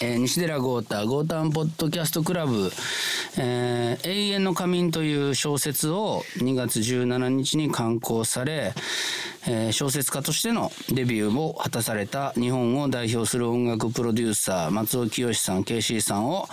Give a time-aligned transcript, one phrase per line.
[0.00, 2.70] えー西寺豪太豪太ポッドキャストクラブ、
[3.38, 8.74] えー永遠の仮眠」という小説を2月17日に刊行され、
[9.46, 16.46] えー小説家としてのデビューを果たされた日本を代表する音楽プロデューサー松尾清さん KC さんを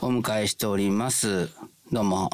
[0.00, 1.50] お迎えしております。
[1.92, 2.30] どうも。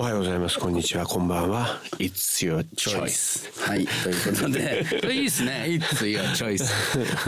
[0.00, 0.58] おはようございます。
[0.58, 1.04] こんにちは。
[1.04, 1.78] こんばんは。
[1.98, 3.50] It's your choice。
[3.68, 3.86] はい。
[4.02, 5.14] ということで。
[5.14, 6.64] いいですね「It's your choice」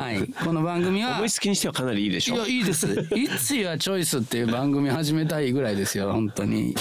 [0.01, 0.27] はい。
[0.43, 2.37] この番組は思いつきにしてはかなりいいでしょ？
[2.37, 6.15] いやいいです「It's Your Choice」っていう番組始めたいぐらいですよ。
[6.15, 6.75] 本当に。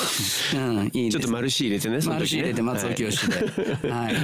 [0.55, 1.11] うんいいです。
[1.11, 1.99] ちょっとマルシー入れてね。
[2.07, 4.15] マルシー入れて松尾はい潔で、はい、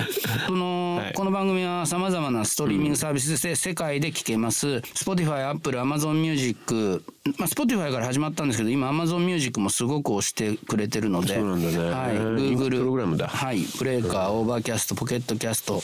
[0.48, 1.14] この、はい。
[1.14, 7.04] この番組はさまざまなストリーミングサービスで世界で聴けます、Spotify、Apple、Amazon Music、
[7.38, 11.36] まあ、Spotify から始まったんですけど今 Amazon Music もすごく押してくれてるので。
[11.36, 11.90] そうなんだね。
[11.92, 13.28] はい、Google プログラムだ。
[13.28, 15.82] はい、 Breaker、 Overcast、 Pocket Casts、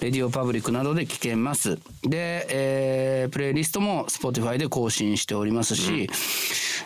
[0.00, 1.76] RadioPublic などで聞けます。
[2.02, 6.08] で、えープレイリストも Spotify で更新しておりますし、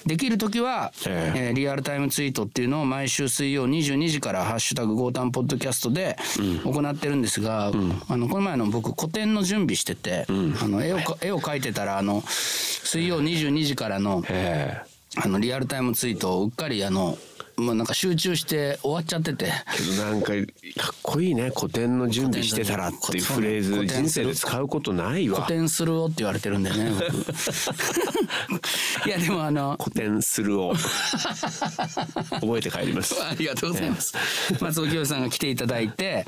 [0.06, 6.16] できる時は、えええーリアルタイムツイートっていうのを毎週水曜22時から「ハッシュタグゴータンポッドキャスト」で
[6.64, 7.72] 行ってるんですが、
[8.08, 14.82] あのこの前の僕個展の準備してて、あの絵をか絵を描いてたらあの水曜22時からのえ
[15.16, 17.18] あのリアルタイムツイートをうっかりあの
[17.58, 19.46] もうなんか集中して終わっちゃってて。
[19.46, 21.50] えけどなんかかっこいいね。
[21.54, 25.58] 古典の準備してたらっていうフレーズ人生で使うことないわ古。
[25.58, 27.08] 典するおって言われてるんだよね僕
[29.06, 30.74] いやでもあの古典するを
[32.40, 33.16] 覚えて帰ります。
[33.22, 34.14] ありがとうございます。
[34.60, 36.26] 松尾清さんが来ていただいて、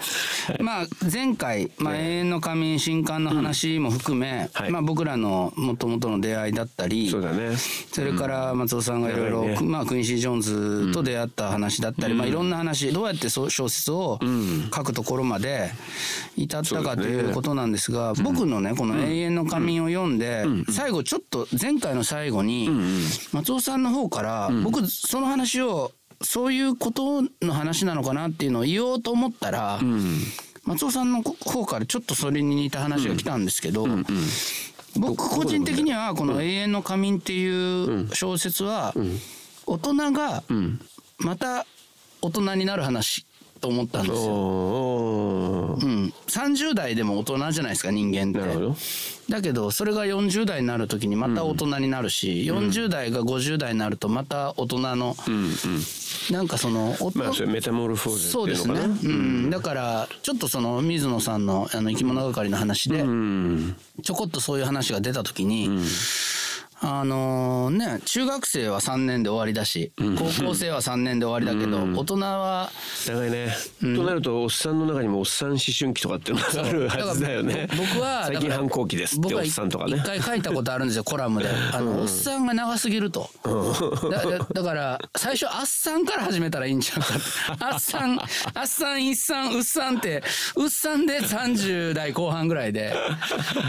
[0.60, 7.56] まあ前回、まあ、永遠の仮眠新刊の話も含め、はいまあ僕らのもともとの出会いだったり、そうだね。
[7.92, 14.18] それから松尾さんがいろいろ、ねまあクインシー・ジョーンズと出会った話だったり、まあいろんな話どうやってそう小説を
[14.74, 15.70] 書くところまで
[16.36, 22.70] 至ったかということなんですが、僕のねこの「永遠の仮眠」を読んで、最後ちょっと前回の最後に、
[23.32, 29.80] 松尾さんの方から、僕その話をそういうことの話なのかなっていうのを言おうと思ったら、
[30.64, 33.86] 松尾さんの方からちょっとそれに似た話が来たんですけど、
[34.96, 38.94] 僕個人的にはこの「永遠の仮眠」っていう小説は
[39.66, 40.42] 大人が
[41.20, 41.66] また
[42.22, 43.24] 大人になる話
[43.60, 45.76] と思ったんですよ。
[45.80, 49.30] うん、30代でも大人じゃないですか人間って。
[49.30, 55.14] だけどそれが40代になる時にまた大人になるし、40代が50代になるとまた大人の、
[56.30, 63.76] なんかそのまあそれメタモルフォーゼそうですね、うん、だからちょっとその水野さんのあの生き物係の話で、うん。
[64.02, 65.68] ちょこっとそういう話が出た時に、
[66.82, 72.70] あのね中学生は3年で終わりだし、高校生は3年で終わりだけど、大人は
[73.06, 73.54] 長いね。
[73.80, 77.68] となるとおっさんの中にもおっさん思春期とかっていうのがあるはずだよね。
[77.76, 79.96] 僕は最近反抗期ですっておっ僕はさんとかね。
[79.98, 80.04] 一。
[80.04, 81.48] 回書いたことあるんですよコラムで。
[81.72, 83.28] あの、おっさんが長すぎると。
[84.10, 90.22] だだだから最初あっさんから始めたらいいんちゃうか あっさんあっさんいっさんうっさんって
[90.56, 92.94] うっさんで30代後半ぐらいで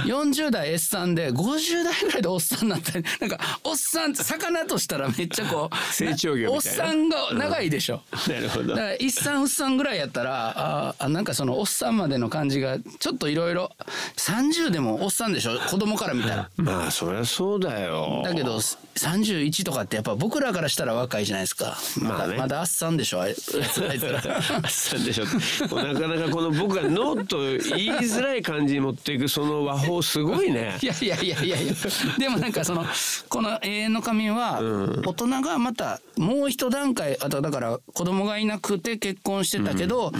[0.05, 8.81] 40代 S さんで50代ぐらいでおっさんになったり なんかおっさん魚としたらめっちゃこう 成長業みたいなおっさんが長いでしょ、 なるほどだか。
[8.81, 13.71] ら一産うっさんぐらいやったらああなんかそのおっさんまでの感じがちょっといろいろ
[14.17, 16.49] 30でもおっさんでしょ子供から見たら。
[16.57, 18.21] まあそりゃそうだよ。
[18.23, 18.59] だけど
[18.95, 21.77] 31とかってやっぱ僕らからしたら若いじゃないですか。
[22.01, 23.57] まだまあねまだあっさんでしょあいつ
[23.89, 24.19] あいつら。
[24.19, 25.25] あっさんでしょ。
[25.25, 27.39] なかなかこの僕がノーと
[27.75, 30.85] 言いづらい感じに持っていくその和法すごいねい。
[30.85, 31.73] や いやいやいやいや
[32.17, 32.85] でもなんかその
[33.29, 34.59] この「永遠の仮眠」は
[35.05, 40.11] 大人がまたもう一段階あとだから子供がいなくて結婚してたけど、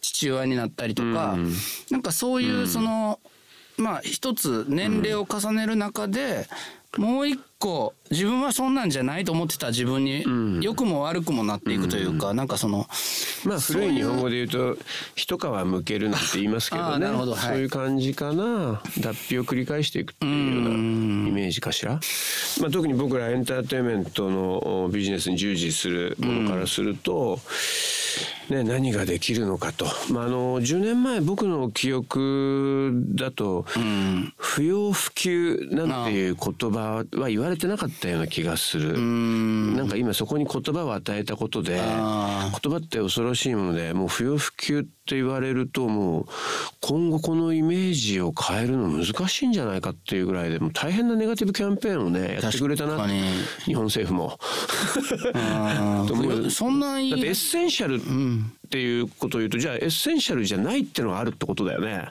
[0.00, 1.36] 父親になったりとか、
[1.90, 3.20] なんかそういうその、
[3.76, 6.46] まあ一つ年齢を重ねる中で、
[6.96, 10.24] もう一個自分はそんなんじゃないと思ってた自分に
[10.62, 12.86] 良くも悪くもなっていくというか、なんかその
[13.44, 14.76] まあ古い日本語で言うと
[15.14, 17.34] 一皮むけるなんて言いますけあどねど。
[17.34, 17.40] はい。
[17.40, 18.82] そういう感じかな。
[19.00, 22.00] 脱皮を繰り返していくっていうようなイメージかしら、
[22.60, 27.40] まあ、特に僕らエンターテインメントのおビジネスに従事するものからすると、
[28.50, 33.64] ね、何ができるのかと、まあ、あの10年前僕の記憶だと、
[34.36, 38.98] 不要不急なんていう言葉は言われてなかったような気がする。
[38.98, 46.26] なんか今そこに言葉を与えたことであ言葉って恐ろしいものでもう不要不急って言われるともう
[46.80, 53.06] 今後このイメージを変えるの難しいんじゃないかっていうぐらいでもう大変なネガティブキャンペーンをねやってくれたな。
[53.64, 54.38] 日本政府も。
[57.10, 62.08] だってエッセンシャルっていうことを言うとじゃあエッセンシャルじゃないってのがあるってことだよね。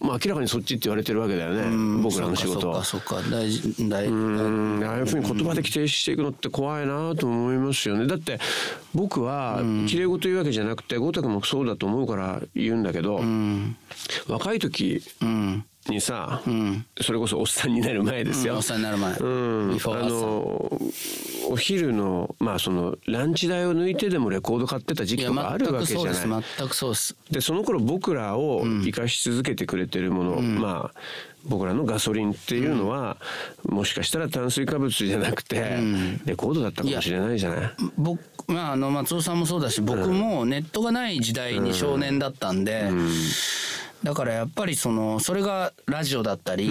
[0.00, 2.02] まあ、明らかにそっちって言われてるわけだよね。
[2.02, 2.84] 僕らの仕事は。
[2.84, 4.12] そうかそうか大事大事。
[4.12, 4.84] うん。
[4.84, 8.06] ああいうふうに言葉で規定していくのって怖いなと思いますよね。
[8.06, 8.38] だって
[8.94, 13.20] 僕はきれい事言うわけじゃなくて豪太君もそうだと思うから言うんだけど、
[14.28, 16.42] 若い時うんにさ、
[17.00, 18.56] それこそおっさんになる前ですよ。
[18.56, 19.12] おっさんになる前。
[19.14, 20.80] うん、あの
[21.48, 26.26] お昼のまあそのランチ代を抜いてでもレコード買ってた時期とかある全わけじゃくそうです。
[26.26, 26.44] ない。
[26.58, 27.16] 全くそうです。
[27.30, 31.00] でその頃僕らを生かし続けてくれてるもの、まあ
[31.44, 33.16] 僕らのガソリンっていうのは、
[33.64, 35.78] もしかしたら炭水化物じゃなくて、
[36.26, 37.70] レコードだったかもしれないじゃない。
[37.96, 42.90] 僕まああの松尾さんもそうだし僕もネットがない時代に少年だったんで、
[44.02, 46.70] だからやっぱりそのそれがラジオだったり、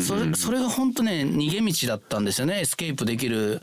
[0.00, 2.60] そそれそれが本当ね逃げ道だったんですよね。
[2.60, 3.60] エスケープできる。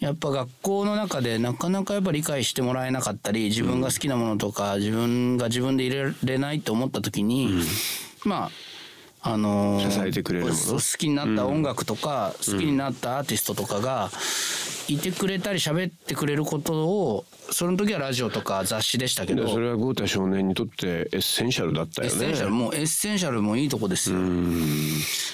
[0.00, 7.62] やっぱ学校の中でなかなかやっぱ理解してもらえなかったり自分が好きなものとか自分が自分で入れれないと思った時に、
[8.24, 8.50] まあ
[9.22, 10.56] あのー支えてくれるもの。
[10.56, 14.10] 好きになった音楽とか、好きになったアーティストとかが
[14.88, 19.44] いてくれたり喋ってくれることをその時はラジオとか雑誌でしたけど。
[19.44, 22.26] でそれは豪太少年にとってエッセンシャルだったエッよね。
[22.26, 22.50] センシャル。
[22.50, 24.18] もうエッセンシャルもいいとこですよ。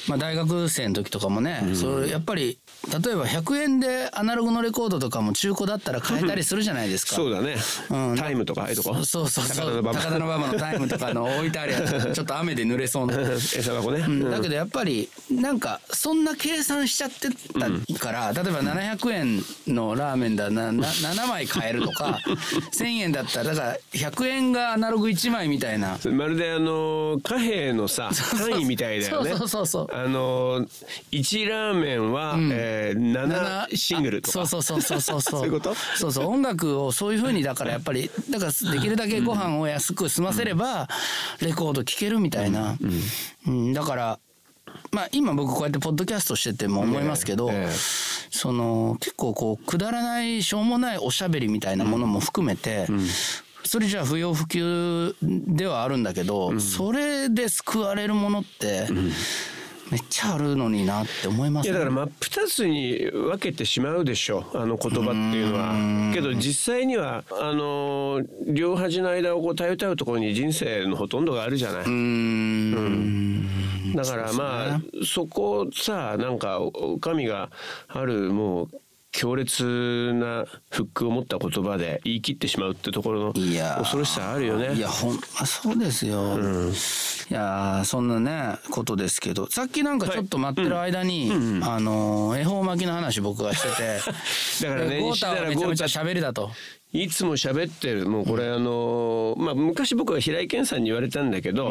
[0.08, 7.14] まあ大学生の時とかもね、それやっぱり例えば100円でアナログのレコードとかも中古だったら買えたりするじゃないですか。
[7.16, 7.56] そうだね、
[7.90, 8.16] うん。
[8.16, 8.94] タイムとかああいうとこ。
[9.04, 9.82] そうそうそう。
[9.82, 10.46] 高田馬場。
[10.46, 12.12] のタイムとかの置いてあるやつ。
[12.12, 13.18] ちょっと雨で濡れそうな。
[13.36, 14.30] 餌箱ね、うん。
[14.30, 22.20] だけどやっぱりなんかそんな計算しちゃってたから、例えば700円のラーメンだなな7枚買えるとか
[22.72, 25.98] 1,000円だったらだから100円がアナログ1枚みたいな。
[26.04, 29.30] まるであの貨幣のさ単位みたいだよね。
[29.30, 29.88] そうそうそうそう。
[29.92, 30.66] あの
[31.12, 32.65] 1ラーメンは、えー、
[32.96, 34.42] 7シングルとか。
[34.42, 35.38] あそうそうそうそうそう。
[35.38, 35.74] そ うそういうこと？
[35.96, 36.26] そうそう。
[36.26, 40.88] 音楽をそういう風にだからやっぱりだからできるだけご飯を安く済ませれば
[41.40, 42.76] レコード聴けるみたいな、
[43.46, 44.18] うんだから
[44.90, 47.74] まあ今僕こうやってポッドキャストしてても思いますけど、ええ
[48.28, 52.86] その結構こうくだらないしょうもないおしゃべりみたいなものも含めて、
[53.64, 58.88] それじゃあ不要不急ではあるんだけど、それで救われるものって
[59.90, 66.12] めっちゃあるのになって思いますいやだから真っ二つに分けてしまうでしょあの言葉っていうのは。
[66.12, 71.84] けど実際にはあの両端の間をこう頼りたうところに人生のほとんどがあるじゃない。
[73.94, 77.50] だからまあそこさなんかお上が
[77.88, 78.70] あるもう
[79.16, 84.74] 強烈なフックを持った言葉で言い切ってしまうってところのいやー恐ろしさあるよね。
[84.74, 89.50] いやほんまそうですよ、いやーそんなねことですけど。
[89.50, 91.30] さっきなんかちょっと待ってる間に、
[91.62, 94.00] あのー恵方巻きの話僕がしてて。
[94.68, 96.50] だからねでゴータはめちゃめちゃ喋りだと。
[96.92, 98.08] いつも喋ってる。
[98.08, 101.70] もうこれあのまあ昔僕は平井堅さんに言われたんだけど、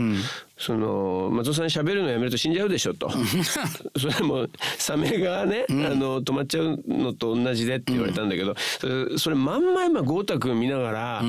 [0.58, 3.10] その松尾さん喋るのやめると死んじゃうでしょと。
[3.98, 4.48] それも
[4.78, 11.24] サメがね、あの止まっちゃうのと同じでって言われたんだけど、それそれまんま今豪太君見ながら、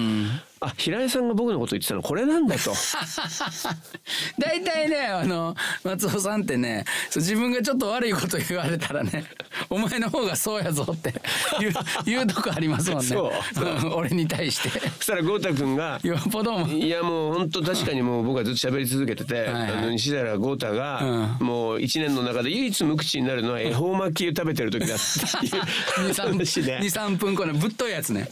[0.66, 2.72] あ平井さんが僕のこと言ってたのこれなんだと。
[4.38, 5.54] 大体ねあの
[5.84, 6.84] 松尾さんってね
[7.14, 9.24] 自分がちょっと悪いこと言われたらね
[9.70, 11.14] 「お前の方がそうやぞ」って
[11.60, 11.72] 言う
[12.04, 13.06] 言うとこありますもんね。
[13.06, 13.64] そう。
[13.64, 14.68] うん俺に対して。
[14.70, 16.66] そしたら豪太君がよっぽども。
[16.72, 19.70] いやもう本当確かにもう僕はずっと喋り続けてて、はいはい。
[19.70, 24.98] あの西寺豪太がもう一年の中で唯一無口になるのは恵方巻きを食べてる時だっ
[25.40, 28.28] ていう 話で23分このぶっといやつね。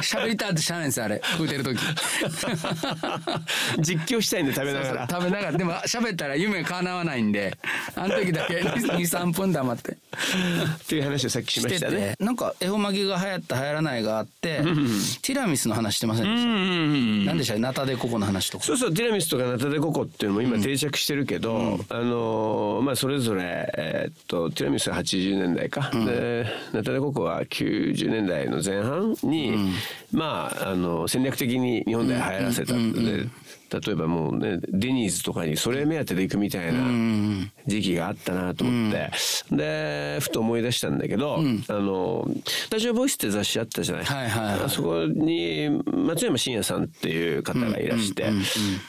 [0.00, 1.22] 喋りたってしゃあないんですよあれ。
[1.32, 1.78] 食うてる時。
[3.80, 5.08] 実況したいんで食べながら。
[5.10, 5.58] 食べながら。
[5.58, 7.56] でも喋ったら夢叶わないんで
[7.94, 9.92] あの時だけ23分黙って。
[9.92, 9.96] っ
[10.86, 12.14] ていう話をさっきしましたね。
[12.20, 14.58] なんか恵方巻きが流行った流行らないがあって
[15.22, 16.42] ティラミスの話してませんでし
[17.24, 17.30] た？
[17.30, 17.58] 何でした？
[17.58, 18.64] ナタデココの話とか。
[18.64, 23.42] そうそうティラミスとかナタデココっていうのも今定着してるけど、あのーまあそれぞれ、
[23.76, 29.72] えーっとティラミスは80年代か、でナタデココは90年代の前半に、
[30.12, 33.28] まああの戦略的に日本で流行らせた、で
[33.68, 36.80] 例えばもうねデニーズとかにそれ目当てで行くみたいな
[37.66, 39.10] 時期があったなと思って、
[39.50, 41.38] でふと思い出したんだけど、
[41.68, 42.28] あの
[42.70, 44.04] 「ラジオボイス」って雑誌あったじゃない？
[44.04, 44.60] はいはいはい。
[44.64, 48.30] あそこに松山真也さんっていう方がいらして、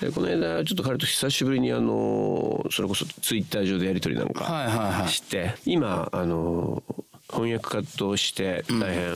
[0.01, 5.01] でこの間ちょっと彼と久しぶりにあのそれこそツイッター上でやり取りなんはいはいはい。
[5.03, 6.83] かして、今あの
[7.29, 9.15] 翻訳家として大変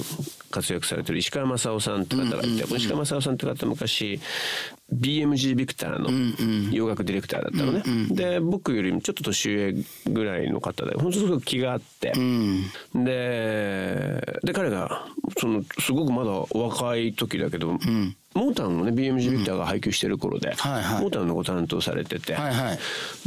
[0.51, 4.19] 活躍されてる石川正夫さんって方がいて、石川正夫さんって方昔
[4.93, 6.09] BMG ビクターの
[6.71, 9.73] 洋楽ディレクターだったのね、で僕よりもちょっと年上
[10.11, 12.13] ぐらいの方で本当すごく気があって、
[12.93, 15.07] でで彼が
[15.39, 17.79] そのすごくまだお若い時だけど、
[18.33, 21.01] モータウンのね BMG ビクターが配給してる頃で、はいはい。
[21.03, 22.79] モータウンのご担当されてて、はいはい。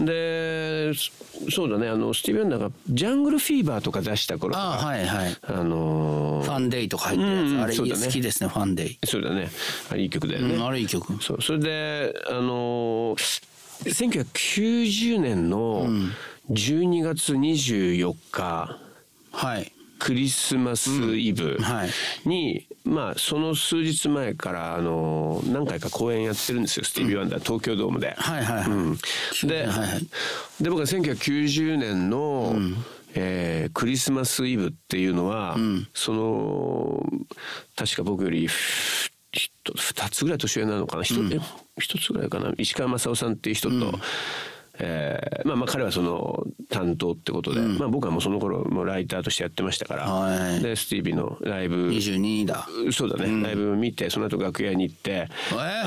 [0.04, 1.10] でそ
[1.50, 5.36] そうだねあのスティーブ・ワンダーがジャングルフィーバーとか出した頃ああはいはい。
[5.42, 9.50] あのーファンデイとか入ってるやつ、うんあれ好きですねファンデイ、そうだね。
[9.90, 11.22] あれいい曲だよね、うん、あれいい曲。
[11.22, 13.44] そうそれであのー、
[13.84, 15.86] 1990年の
[16.50, 18.78] 12月24日、
[19.32, 19.72] はい。
[19.98, 21.90] クリスマスイブはい。
[22.28, 28.14] に、まあその数日前からあのー何回か公演やってるんですよスティービー・ワンダー東京ドームで。
[28.16, 28.98] はいはいはい、うん。
[29.44, 30.06] で,、はいはい。
[30.60, 32.54] で僕は1990年の、
[33.14, 35.56] えークリスマスイブっていうのは、
[35.94, 37.06] その
[37.76, 41.02] 確か僕よりふひと2つぐらい年上なのかな？
[41.02, 41.40] 一、え
[41.80, 42.52] 一つぐらいかな？
[42.58, 43.98] 石川正夫さんっていう人と、
[44.78, 50.60] えーまあ、まあ彼はその担当ってことで、まあ、僕はもうその頃もうライターとしてやってましたから、はい。
[50.60, 52.66] でスティービーのライブ22だ。
[52.92, 55.28] そうだね、ライブ見てその後楽屋に行って、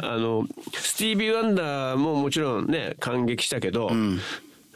[0.01, 3.91] あのスティービー・ワンダーももちろんね感激したけど、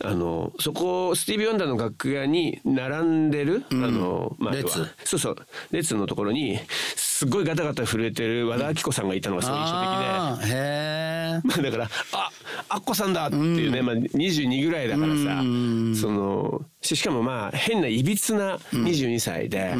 [0.03, 4.85] あのそこスティービー・ワンダーの楽屋に並んでる、あのまあ列。
[5.03, 5.35] そうそう。
[5.71, 6.59] 列のところに
[6.95, 10.55] すごいガタガタ震えてる和田アキ子さんがいたのがすごい印象的で。
[11.43, 12.29] まあ だからあ
[12.69, 15.41] アッコさんだっていうね、まあ、22ぐらいだからさ、
[15.99, 19.75] そのししかもまあ変ないびつな22歳で、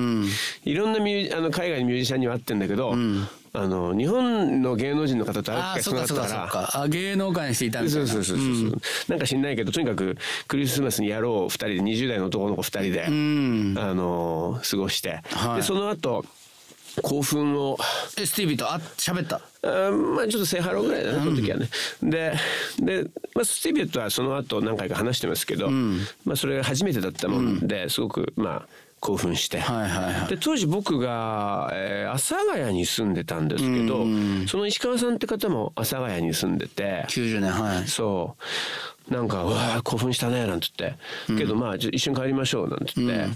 [0.66, 2.96] いろんなミューあの海外のミュージシャンには会ってんだけど、
[3.53, 6.84] あの日本の芸能人の方と会っかそっ少なかったら。
[6.84, 8.08] あ芸能界にしていたみたいな。
[8.08, 10.17] そうそうそうそう、なんか知んないけどとにかく
[10.48, 15.58] クリスマスにやろう2人で20代の男の子2人で、あの過ごして、はい。
[15.58, 16.25] でその後
[17.01, 17.77] 興奮を。
[18.20, 19.41] えスティービーとあ喋った？
[19.63, 21.70] あーまあちょっと say hello ぐらいだね、その時はね。
[22.03, 22.34] で
[22.79, 23.03] で、
[23.36, 28.67] まあ、スティービーとはその後何回か話してますけど、まあ、それが初めてだったもんですごくまあ
[29.01, 30.29] 興奮して、はいはいはい。
[30.29, 34.05] で当時僕が、えー阿佐ヶ谷に住んでたんですけど、
[34.48, 37.05] その石川さんって方も阿佐ヶ谷に住んでて。
[37.10, 37.88] 90年はい。
[37.88, 38.43] そう
[39.10, 40.98] なんか「うわあ興奮したね」なんて言って
[41.38, 43.29] 「けどまあ一緒に帰りましょう」なんて言って、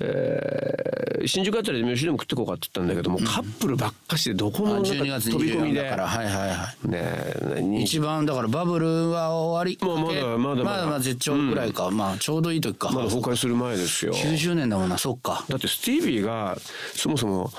[0.00, 6.08] えー新宿あたりで飯でも食ってこうかって言ったんだけども、カップルばっかしでどこあもなんか12月飛び込み24でだから。
[6.08, 6.88] はいはいはい。
[6.88, 9.78] ねえ一番だからバブルは終わり？
[9.86, 10.64] まあまだまだ。
[10.64, 14.14] まだまだ絶頂ぐらいか、まあちょうどいい時か、まだ崩壊する前ですよ。
[14.14, 15.44] 90年だもんなそっか。
[15.50, 16.56] だってスティービーが
[16.94, 17.52] そもそも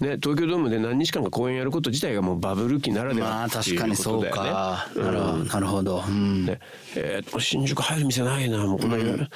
[0.00, 4.40] ね東京ドームで何日間か公演やること自体がもうバブル期ならでまはあ確かにっていうこそうとだよね。
[4.42, 6.46] か、なるほどなるほど、うん。
[6.46, 6.60] ね
[6.96, 8.90] えー新宿入る店ないなもうこん。
[8.90, 9.28] なに、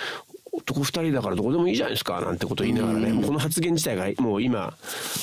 [0.55, 4.75] 男二人だからどこでもいいじゃないですかなんてこと言いながらね、もうこの発言自体がもう今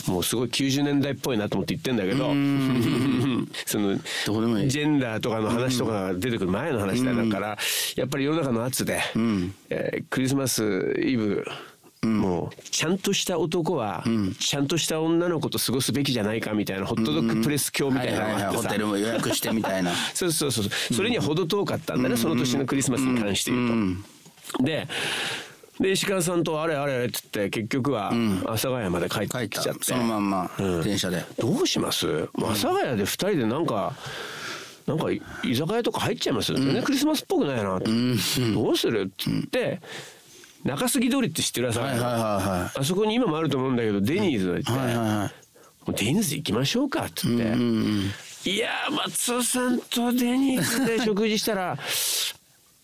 [0.08, 2.25] もうすごい90年代っぽいなと思って言ってんだけど、
[3.67, 4.69] そのどこでもいい。
[4.69, 7.58] ジェンダーとかの話とかが出てくる前の話だから、
[7.96, 9.01] やっぱり世の中の圧で、
[9.69, 11.46] えークリスマスイブ
[12.01, 14.03] もうちゃんとした男は
[14.39, 18.63] ちゃんとした女の子と過ごすべきじゃないかみたいなホットドッグプレス教みたいなのがあってさ。
[18.70, 19.91] ホテルも予約してみたいな。
[20.13, 20.65] そうそうそう。
[20.94, 23.98] それには程遠かったんだね、その年のクリスマスに関して言う
[24.58, 24.63] と。
[24.63, 24.88] で
[25.79, 28.12] で石川さんと「あれあれ」っつって結局は
[28.46, 30.82] 阿佐ヶ谷まで帰ってたきちゃって、そのまんまうん。
[30.84, 32.27] 電車で、どうします？
[32.38, 33.94] 阿佐ヶ谷で2人でなんか
[34.88, 35.22] なんか居
[35.56, 39.03] 酒屋とか入っちゃいます全然クリスマスっぽくないなどうする？
[39.03, 39.79] っつって
[40.63, 41.69] 中杉通りって知ってる？
[41.69, 42.33] 阿佐ヶ谷、はいはいはい。
[42.63, 51.77] はあそこに今もあると思うんだけどデニーズが行って、はいはいデニーズ行きましょうかっつって、いやー松尾さんとデニーズで食事したらあ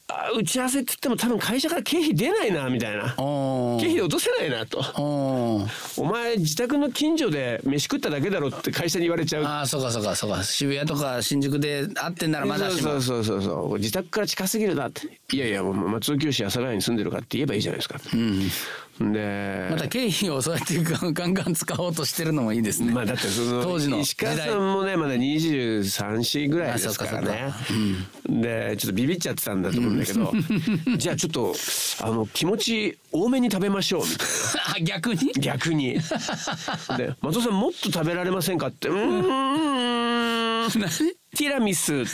[0.08, 3.16] 打ち合わせって言っても多分会社から経費出ないなみたいな。
[3.18, 4.80] お経費で落とせないなと。
[5.98, 9.44] お前自宅の近所で飯食っただけだろって会社に言われちゃう。
[9.44, 10.44] ああそうかそうかそうか。
[10.44, 13.42] 渋谷とか新宿で会ってんならまだしもそうそうそう。
[13.42, 15.02] そうそう自宅から近すぎるなって。
[15.36, 18.00] いやいやもう松尾清志阿佐ヶ谷に住んでるからって言えばいいじゃないですか、
[19.00, 22.94] でまた経費をそうやってガンガン使おうとしてるのもいいですね。
[22.94, 27.48] まあだってその当時の石川さんもねまだ23歳ぐらいですからね。
[27.50, 30.32] あそでちょっとビビっちゃってたんだと思うんだけど、
[30.98, 31.54] じゃあちょっと
[32.02, 34.28] あの気持ち多めに食べましょうみたい
[34.78, 35.26] あ逆に？
[35.28, 35.94] な逆に。
[36.98, 38.68] で松尾さんもっと食べられませんか？
[38.68, 40.80] ってうーん。
[40.80, 40.90] 何？
[41.36, 42.10] ティラミスって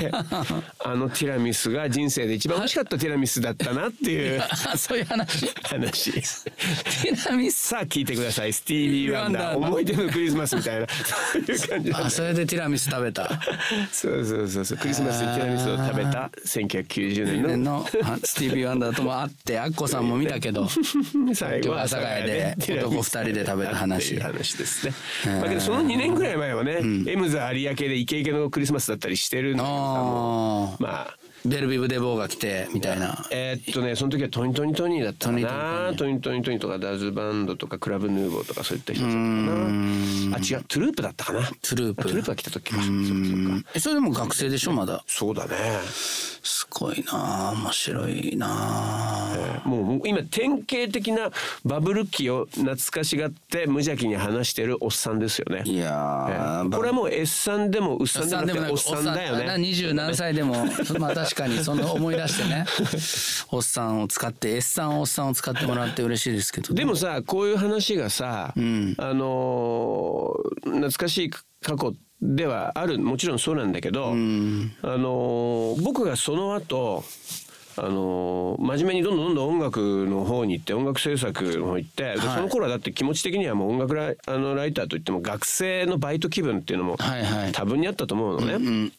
[0.00, 0.16] 言って。
[0.84, 4.42] あのティラミスが人生で一番美味しかったティラミスだったなっていう。
[4.70, 5.48] あそういう話。
[5.64, 6.12] 話。
[6.12, 7.68] ティラミス。
[7.68, 8.52] さあ聞いてください。
[8.52, 10.86] スティービー・ワンダー思い出のクリスマスみたいな。
[10.86, 13.28] そういう感じなんだあそれでティラミス食べた。
[13.92, 14.78] そうそうそうそう。
[14.78, 20.68] クリスマスにティラミスを食べた1990年ののあスティービー・ワンダーとも会ってアッコさんも見たけど。
[21.34, 24.18] 最後は阿佐ヶ谷で男二人で食べた話。
[24.20, 24.94] 話ですね。
[25.26, 31.16] まあけどその2年ぐらい前はね、エムズ有明でイケイケのクリスマスだったりしてるんだけどさもうあまあ。
[31.46, 33.22] ベル・ビヴ・デヴォーが来てみたいな。
[33.30, 35.92] えーっとねその時はトニトニトニーだったかな。
[35.94, 45.54] トニトニトニーとかダズバンドとかクラブヌーボーとかそういった人たちだったかなあ違うトゥループだったかなトゥループあトゥループが来た時かそうかそれでも学生でしょまだそうだね
[46.44, 49.62] すごいな面白いな。
[49.64, 51.30] もうもう今典型的な
[51.64, 55.62] バブル期を懐かしがって無邪気に話してるおっさんですよね。
[55.64, 59.56] いやーこれはもう S さんでもうっさんでもなくておっさんだよね。
[59.58, 60.66] 二十何歳でも
[61.00, 62.66] まあ確かにその思い出してね。
[63.50, 71.94] おっさんを使って S さんおっさんを使ってもらって嬉しいですけどでもさこういう話がさ、あのー懐かしい過去
[72.26, 77.04] ではあるもちろんそうなんだけど、あのー僕がその後
[77.76, 87.52] あのー真面目にどんどんどんどん音楽の方に行って音楽制作の方行って、でその頃はだって気持ち的にはもう音楽ライあのライターといっても学生のバイト気分っていうのもはいはい。
[87.52, 88.90] 多分にあったと思うのね。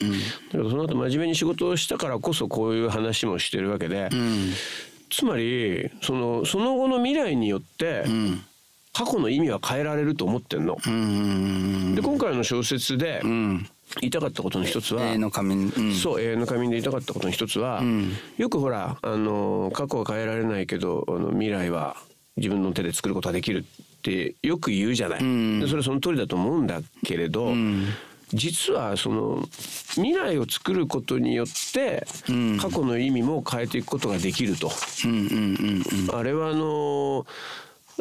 [0.51, 4.09] だからその後真面目に仕事をしたからこそこういう話もしてるわけで、
[5.09, 8.03] つまりそのその後の未来によって、
[8.95, 10.77] 過去の意味は変えられると思ってんの。
[11.95, 13.67] で今回の小説で言
[14.03, 15.73] いたかったことの一つは、永遠の仮眠。
[15.75, 15.93] うん。
[15.93, 17.83] そう永遠の仮眠で言いたかったことの一つは、
[18.37, 21.97] よくほらあの過去は変えられないけどあの未来は
[22.37, 25.19] 自分の手で作ることができるってよく言うじゃない。
[25.59, 27.53] でそれはその通りだと思うんだけれど、
[28.33, 29.43] 実はその
[29.95, 32.07] 未来を作ることによって
[32.61, 34.71] 過去の意味も変えていくことができると。
[36.13, 37.25] あれはあの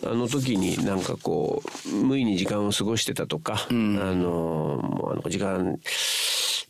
[0.02, 5.78] あの時になんかこう無意に時間を過ごしてたとか、あのもうあの時間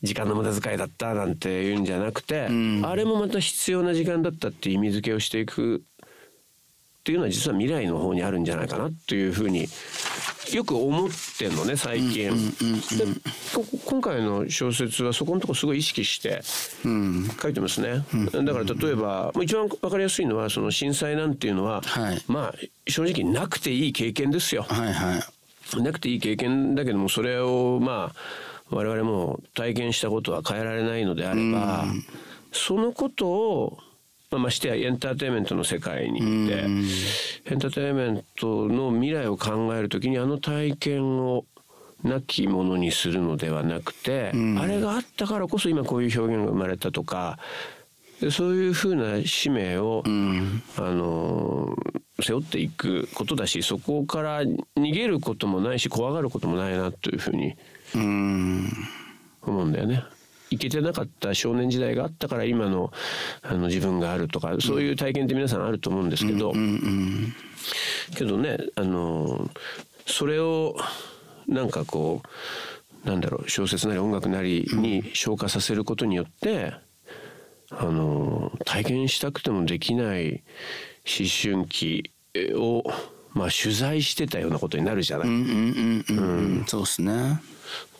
[0.03, 5.83] 時間の無駄遣いだったなんて言うんじゃなくて、あれもまた必要な時間だったって意味付けをしていく
[7.05, 9.69] っていうのは実は未来の方にあるんじゃないかなっていうふうに
[10.55, 12.31] よく思ってんのね最近。
[13.85, 16.41] 今回の小説はそこのとこすごい意識して
[17.43, 18.07] 書いてますね。
[18.33, 22.55] だから例えば一番わかりやすいのはその震災なんていうのは、はいまあ
[22.89, 24.63] 正直なくていい経験ですよ。
[24.63, 28.19] はいはいなくていい経験だけどもそれをまあ
[28.71, 31.85] 我々も体験したことは変えられないのであれば、
[32.51, 33.79] そのことを
[34.35, 41.45] まあましてやエンターテインメントの世界に行って、エンターテインメントの未来を考えるときにあの体験を
[42.03, 47.39] なきものにするのではなくて、あれがあったからこそ今こういう表現が生まれたとか
[48.21, 50.11] でそういうふうな使命を、あ
[50.81, 51.77] の
[52.21, 57.57] 背負っていくことだしそこから逃げることもないし怖がることもないなというふうに
[59.43, 60.05] 思うんだよね。
[60.55, 62.93] いけてなかった少年時代があったから今の
[63.43, 66.53] あの自分があるとかそういう体験って皆さんあると思うんですけど、
[68.17, 69.51] けどねあの
[70.07, 70.77] それを
[71.47, 72.23] なんかこ
[73.05, 76.73] うなんだろう小説なり音楽なりに消化させることによって、
[77.71, 80.43] あの体験したくてもできない
[81.07, 82.13] 思春期
[82.55, 82.83] を、
[83.35, 85.29] まあ、取材してたようなことになるじゃない。
[85.29, 87.43] うんうんうんうんそうですね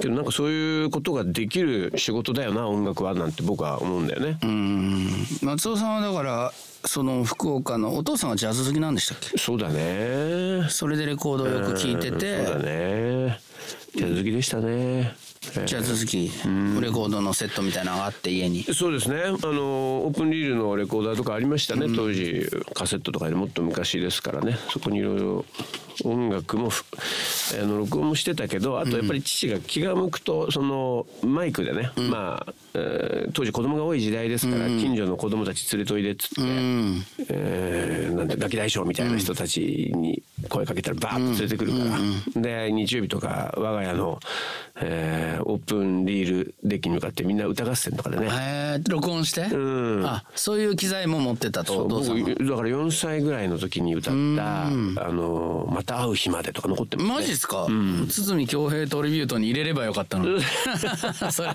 [0.01, 4.39] けどなんかそういうことができる仕事だよな音楽はなんて僕は思うんだよね。
[4.43, 5.09] うん
[5.43, 6.53] 松尾さんはだから
[6.85, 9.37] その福岡のお父さんがジャズ好きなんでしたっけ？
[9.37, 10.69] そうだね。
[10.69, 13.41] それでレコードをよく聞いててうんそうだね。
[13.97, 15.17] ジャズ好きでしたね。
[15.67, 16.31] ジャズ好き
[16.81, 18.65] レコードのセットみたいなのがあって家に。
[18.65, 19.23] そうですね。
[19.25, 24.57] あのオープンリールのレコーダーとかありましたね、当時カセットとかよりもっと昔ですからね。
[24.71, 25.45] そこにいろいろ
[26.05, 26.85] 音楽もふ
[27.61, 36.35] あの録音もしてたけどあとやっぱり父が気が向くとそのマイクでね、まあ、えー当時子供が多い時代ですから、近所の子供たち連れといでっつって、
[37.29, 41.79] えーなんてガキ大将みたいな人たちに声かけたらバーッと連れてくるか
[42.37, 44.19] ら、で日曜日とか我が家の、
[44.81, 48.29] えーオープンリールデッキに向かってみんな歌合戦とかでね、へ
[48.79, 49.43] え録音して？
[49.47, 50.05] ん。
[50.07, 57.15] あそういう機材も持ってたとお父僕だから4歳ぐらいの時に歌った「あのまた会う日まで」とか残ってますね。
[57.15, 57.67] マジっすか、
[58.09, 60.41] 堤恭平トリビュートに入れればよかったの
[61.31, 61.55] それ。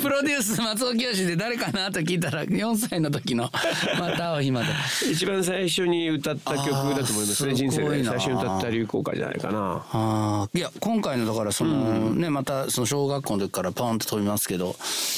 [0.00, 3.50] プロデュース松尾清で誰かなと聞いたら4歳の時の
[3.98, 4.66] 「また会う日まで」
[5.10, 7.54] 一番最初に歌った曲だと思いますね。
[7.54, 9.84] 人生で最初に歌った流行歌じゃないかな。
[9.92, 10.58] あー。
[10.58, 14.76] いや今回のだからその、ねまたその小学校の時からパンと飛びますけど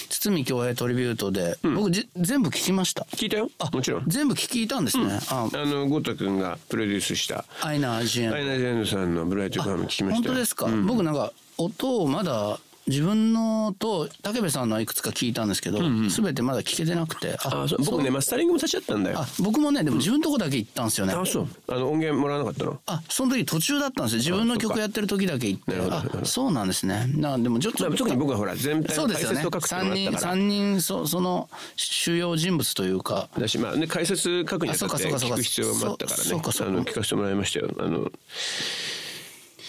[0.08, 3.06] 堤恭平トリビュートで、僕じ全部聞きました。
[3.12, 3.50] 聞いたよ。
[3.72, 4.04] もちろん。
[4.06, 7.44] 全部聞いたんですね、ああのゴータ君がプロデュースした。
[7.62, 10.34] アイナ・アジエンアイナ・ジェーンヌさんの「ブライト・ファーム」聞きましたよ。
[10.34, 19.18] 本当ですか、僕なんか音をまだ自分のと武部さんのはいくつか聞いたんですけど、すべてまだ聞けてなくてあそう僕ねマスタリングも立ち会ったんだよ。
[19.20, 21.48] あ僕もねでも自分のとこだけ行ったんですよね、あそう。
[21.68, 22.80] あの音源もらわなかったの。
[22.86, 24.18] あその時途中だったんですよ。
[24.18, 25.74] 自分の曲やってる時だけ行って。
[25.90, 27.06] あそうなんですね。
[27.14, 29.36] なでもちょっと特に僕はほら全体の解そうですよね。
[29.36, 30.32] 説を書くっていうの3人があったから。
[30.32, 33.28] 三人そその主要人物というか。
[33.38, 36.24] だしまあね解説書くにあたって聞く必要もあったからね。
[36.30, 36.34] あ
[36.70, 37.70] の聞かせてもらいましたよ。
[37.78, 38.12] あの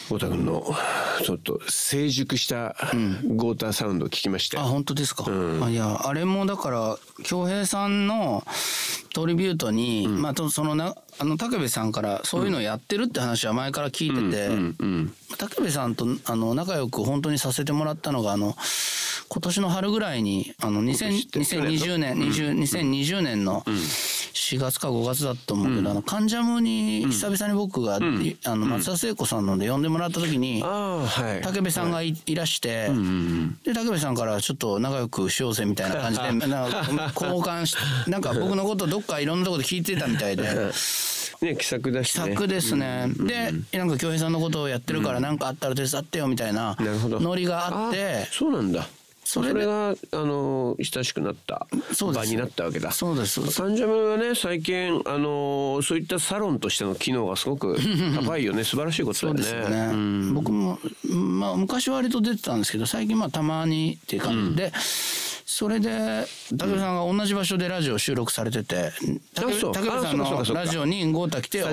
[0.09, 0.63] 豪太君の
[1.23, 2.75] ちょっと成熟した
[3.35, 8.43] 豪太サウンドを聞きまして、あ本当ですか、あいやあれもだから恭平さんの
[9.17, 18.55] トリビュートに、まあとそのなあの武部さんからそういうのをやってるって話は前から聞いてて、武部さんとあの仲良く本当にさせてもらったのがあの
[19.29, 31.45] 今年の春ぐらいにあの2000 2020年、20 2020年の4月か5月だと思うけど、あのカンジャムに久々に僕が、あの松田聖子さんので呼んでもらった時に、はい。
[31.45, 32.35] 武部さんがい,、い。
[32.35, 32.89] らして、
[33.65, 37.75] で武部さんからちょっと仲良くしようぜみたいな感じで なんか交換し
[38.07, 40.43] なんか僕のことどっかいろんなところで聞いてたみたいで。
[41.41, 42.23] ね気さくだしね。
[42.23, 48.27] 気さくですね、でなんか恭平さんのことをやってるから何かあったら手伝ってよみたいなノリがあって。
[48.31, 48.87] そうなんだ。
[49.27, 51.67] そそれがあの親しくなった
[51.99, 52.91] 場になったわけだ。
[52.91, 53.45] そうです。
[53.51, 57.77] サンジャムはね最近あのそういったサロンとしての機能がすごく
[58.23, 58.63] 高いよね。
[58.63, 59.43] 素晴らしいことだよね。
[59.43, 64.71] そうですよね、僕も、まあ、昔は割と出てたんですけど最近まあたまにっていう感じで、
[65.49, 68.91] それで武部さんが同じ場所でラジオ収録されてて
[69.33, 69.53] 武部
[70.03, 71.69] さんのラジオに豪太来てよっ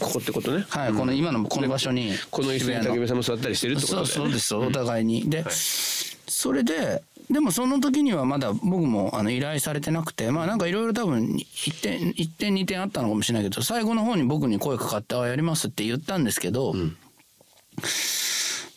[0.00, 0.64] ここってことね。
[0.70, 5.28] はい、この今のこの場所にこの椅子に武部さんも座ったりしてるってことそうそうですお互いに。
[5.28, 16.74] で、それででもその時にはまだ僕もあの依頼されてなくてまあなんかいろいろ多分1点1点2点あったのかもしれないけど最後の方に僕に声かかって「あやります」って言ったんですけど、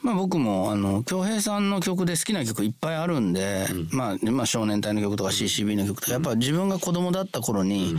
[0.01, 7.95] まあ僕もあの恭平さんの曲で好きな曲いっぱいあるんで、まあ、まあ少年隊の曲とか CCB の曲とかやっぱ自分が子供だった頃に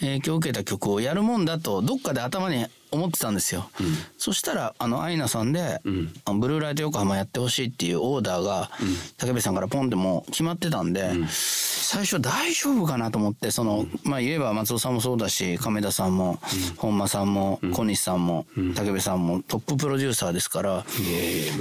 [0.00, 3.70] 影響を受けた曲をやるもんだとどっかで頭に思ってたんですよ。
[4.18, 5.80] そしたらあのアイナさんで、
[6.24, 8.70] あのブルーライト横浜やってほしいっていうオーダーが、
[9.18, 16.40] 武部さんからポンってもう決まってたんで、最初大丈夫かなと思ってその、まあ言えば松尾さんもそうだし亀田さんも、
[16.78, 20.84] 本間さんも、小西さんも、武部さんもトッププロデューサーですから、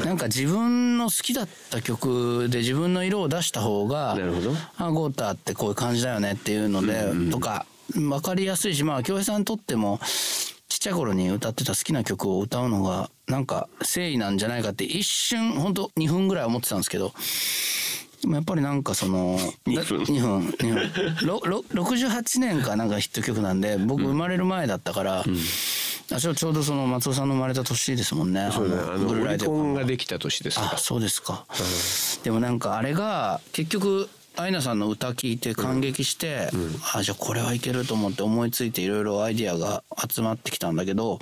[0.04, 4.54] なんか自分の好きだった曲で自分の色を出した方がなるほど。
[4.78, 9.99] あゴータってこういう感じだよねっていうので、とか分かりやすいしまあ京平さんにとっても
[10.67, 17.13] ちっちゃい頃に歌ってた好きな曲を歌うのがなんか誠意なんじゃないかって一瞬本当2分ぐらい思ってたんですけど
[18.21, 20.02] でもやっぱりなんかその2分。
[20.04, 21.28] 2分2分。
[21.28, 25.23] ろろ68年かなんかヒット曲なんで僕生まれる前だったから、
[26.12, 28.49] あちょちょうどその松尾さんの生まれた年ですもんね。
[28.52, 30.73] そうだねあのオリコンができた年ですか。
[30.73, 31.45] あそうですか、
[32.23, 36.49] でもなんかあれが結局アイナさんの歌聞いて感激して、
[36.93, 41.19] あじゃあこれはいけると思って思いついていろいろアイディアが集まってきたんだけど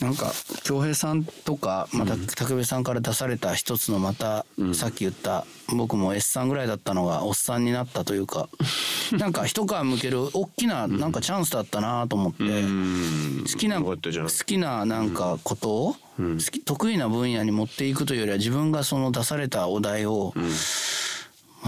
[0.00, 0.32] なんか
[0.62, 5.44] 恭平さんとかまた武部さんから出された一つのまた、さっき言った
[5.76, 8.48] 僕も S さんぐらいだったのがおっさんになったというか
[9.18, 20.32] なんか一皮向ける大きななんかチャンスだったなと思って、好きな好きななんかことを、好き得意な分野に持っていくというよりは自分がその出されたお題を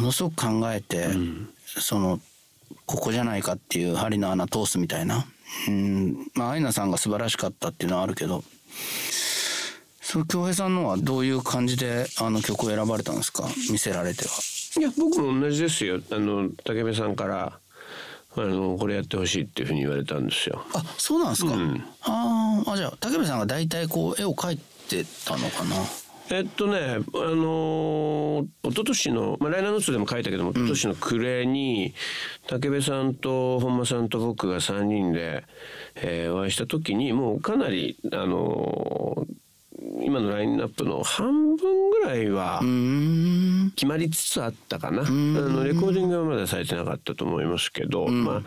[0.01, 1.09] ものすごく考えて、
[1.67, 2.21] その
[2.87, 5.27] ここじゃないかっていう針の穴通すみたいな。
[5.69, 6.31] うん。
[6.35, 8.43] まあアイナさんが素晴らしかったっていうのはあるけど。
[10.03, 13.45] そう恭平さんのはどういう感じであの曲を選ばれたんですか？
[13.71, 14.31] 見せられては。
[14.79, 16.01] いや僕も同じですよ。
[16.11, 17.53] あの武部さんから
[18.37, 20.65] あのこれやってほしいっていうふうに言われたんですよ。
[20.75, 21.53] あそうなんですか、
[22.03, 24.57] あーあじゃあ武部さんが大体こう絵を描い
[24.89, 25.77] てたのかな？
[26.33, 31.93] えっとね、あのー、一昨年の、まあ、ライナーノーツでも書いたけども、一昨年の暮れに、
[32.49, 35.45] 武部さんと本間さんと僕が3人で、
[35.97, 39.35] えーお会いした時に、もうかなり、あのー
[40.03, 42.61] 今のラインナップの半分ぐらいは
[43.77, 48.43] 決まりつつあったかな、あのレコーディングはまだされてなかったと思いますけど、まあ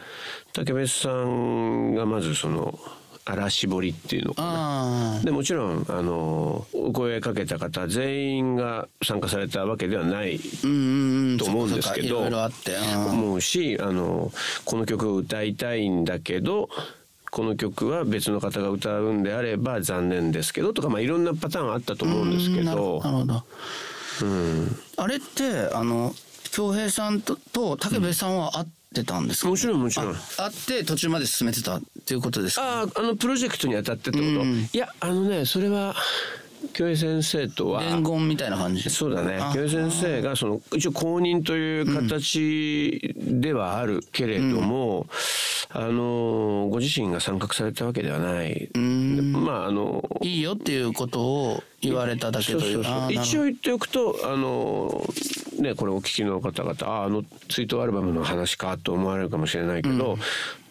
[0.54, 2.78] 武部さんがまずその
[3.26, 5.18] 荒絞りっていうのかな。
[5.18, 14.32] あでもちろんあのお声かけた方全員が参加されたわけではないと思うんですけど思うしあの
[14.66, 16.70] この曲を歌いたいんだけど
[17.32, 24.26] この曲は別の方が歌うんであれば残念ですけどとか、まあ、いろんなパターンあったと思うんですけなるどほどなるほ
[24.98, 25.04] ど。
[25.04, 26.14] あれってあの
[26.52, 30.14] 恭平さんとと武部さんは会ってたんですか、もちろんもちろん。
[30.14, 32.82] 会って途中まで進めてたっていうことですか？
[32.82, 34.70] あああのプロジェクトにあたってってこと、うん。
[34.72, 35.96] いやあのねそれは
[36.72, 38.90] 京平先生とは伝言みたいな感じ。
[38.90, 39.36] そうだね。
[39.36, 45.08] あ京平先生がその一応公認という形ではあるけれども、
[45.70, 48.70] あのご自身が参画されたわけではない。
[48.74, 55.06] でまああのいいよっていうことを言われただけといそう一応言っておくとあの
[55.62, 60.18] ねこれお聞きの方々ああの追悼アルバムの話かと思われるかもしれないけど、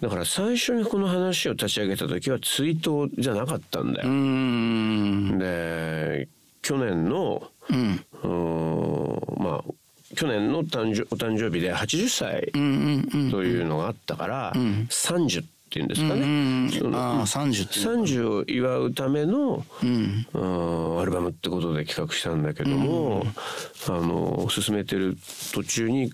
[0.01, 5.39] だから最初にこの話を立ち上げた時は追悼じゃなかったんだよ。
[5.39, 6.29] で
[6.63, 8.05] 去年のうん。
[8.25, 9.73] うまあ
[10.15, 20.27] 去年の誕生お誕生日で80歳うんうんうんというのがあったから、30っていうんですかね、うんそのああ30っていう30を祝うための、うん。
[20.35, 23.25] うんアルバムってことで企画したんだけども、
[23.89, 25.17] あの進めてる
[25.53, 26.13] 途中に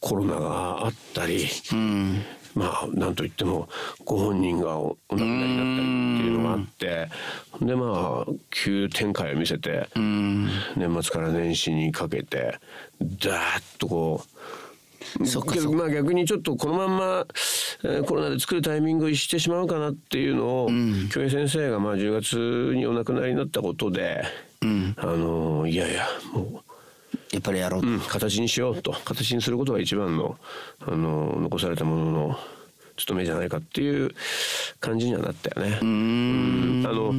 [0.00, 2.22] コロナがあったり、うん。
[2.54, 3.68] まあなんといっても
[4.04, 10.48] ご本人がおお亡くなりになったりっていうのがあってでまあ急展開を見せてうん。
[10.76, 12.58] 年末から年始にかけて
[13.00, 14.28] ダーッとこう
[15.72, 17.26] まあ逆にちょっとこのまんま、
[17.84, 20.68] えーコロナで作るタイミングを逸してしまうかなっていうのを
[21.12, 24.24] 京平先生がまあ10月にお亡くなりになったことで、
[24.62, 24.94] うん。
[24.98, 26.62] あのーいやいやも
[27.32, 27.82] やっぱりやろう。
[27.82, 28.92] う、ん、形にしようと。
[29.04, 30.36] 形にすることが一番の、
[30.80, 32.38] あのー残されたものの
[32.96, 34.10] 務めじゃないかっていう
[34.80, 35.78] 感じにはなったよね。
[35.82, 36.84] うん。
[36.86, 37.14] あの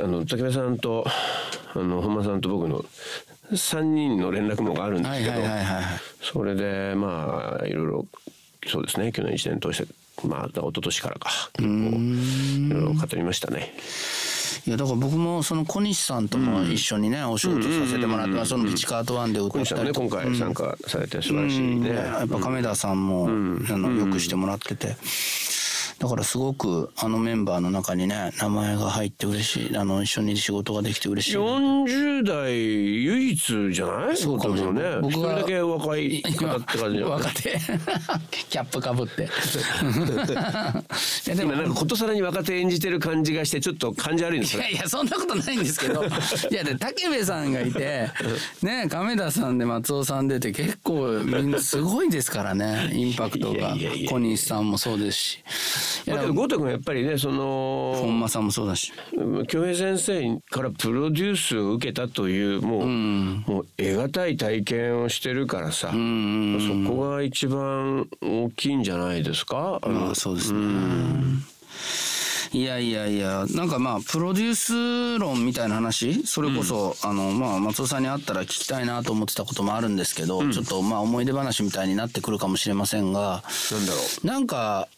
[0.00, 1.04] あの竹部さんと
[1.74, 2.84] あの本間さんと僕の
[3.50, 5.42] 3人の連絡網があるんではいすけど、
[6.20, 8.06] それでまあいろいろ
[8.66, 9.12] そうですね。
[9.12, 9.92] 去年1年通して
[10.26, 13.74] まあ一昨年からかいろいろ語りましたね。
[14.66, 20.22] いやだから僕もその小西さんとも一緒にねお仕事させてもらってまあそのピチカートワンで歌ったりとか。
[20.22, 21.94] 今回参加されて素晴らしいね。
[21.94, 24.96] やっぱ亀田さんも、あのよくしてもらってて。
[26.00, 31.36] だからすごくあのメンバーの中にね名前が入って嬉しいあの一緒に仕事ができて嬉しい。
[31.36, 32.54] な40代
[33.04, 34.16] 唯一じゃない？
[34.16, 35.00] そうかもしれない。
[35.02, 37.60] 僕が一人だけ若い方って感じ若手。
[38.48, 39.24] キャップかぶって。
[41.26, 41.52] いやでも。
[41.52, 46.02] 今なんかことさらに若手演じてる感じがしてちょっと感じ悪いんですよいやいやそんなことないんですけど。
[46.50, 48.08] いやで武部さんがいて
[48.62, 52.90] ね亀田さんで松尾さん出て結構みんなすごいですからね。
[52.94, 53.58] インパクトが。
[53.58, 54.10] いやいやいや。
[54.10, 55.38] 小西さんもそうですし
[56.06, 58.92] だけど豪太君やっぱりねその本間さんもそうだし。
[59.48, 65.94] 京平先生からプロデュースを受けたというもう,、もう得難い体験をしてるからさ、そ
[66.90, 69.80] こが一番大きいんじゃないですか？
[69.86, 70.60] まあそうですね。
[72.52, 76.26] いやいやいやなんかまあプロデュース論みたいな話？
[76.26, 84.88] それこそ、あのまあ松尾さんに会ったら聞きたいなと思ってたこともあるんですけど、ちょっとまあ思い出話みたいになってくるかもしれませんがなんだろなんか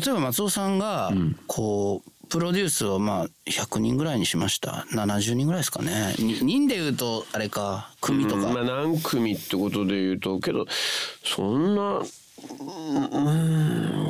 [0.00, 1.12] 例えば松尾さんが
[1.46, 4.84] こう、プロデュースをまあ100人ぐらいにしました。
[4.90, 6.14] 70人ぐらいですかね。
[6.18, 8.00] に人で言うとあれかう。
[8.00, 10.66] 組とか、うんまあ何組ってことで言うとけど
[11.24, 12.02] そんな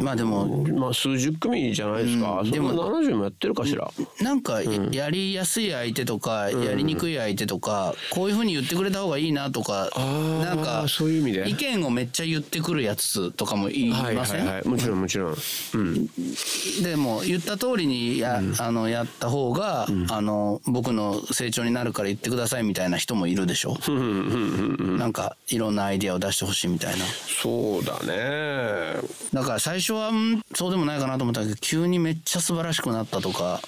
[0.02, 2.40] まあでもまあ数十組じゃないですか。
[2.40, 3.90] うんでも70もやってるかしら。
[4.20, 14.46] なんかやりやすい相手とかやりにくい相手とかこういうふうに言ってくれた方がいいなとかーなんかそういう意味で意見をめっちゃ言ってくるやつとかもいません？
[14.46, 14.68] はいはい。
[14.68, 15.36] もちろんもちろん。
[15.74, 16.06] うん。
[16.82, 27.04] でも言った通りにや,、あのやった方が、あの僕の成長になるから言ってくださいみたいな人もいるでしょ、なんかいろんなアイディアを出してほしいみたいな
[27.42, 28.15] そうだね。
[29.33, 33.61] だから最初はうんそうでもないかなと思ったけど急にめっちゃ素晴らしくなったとか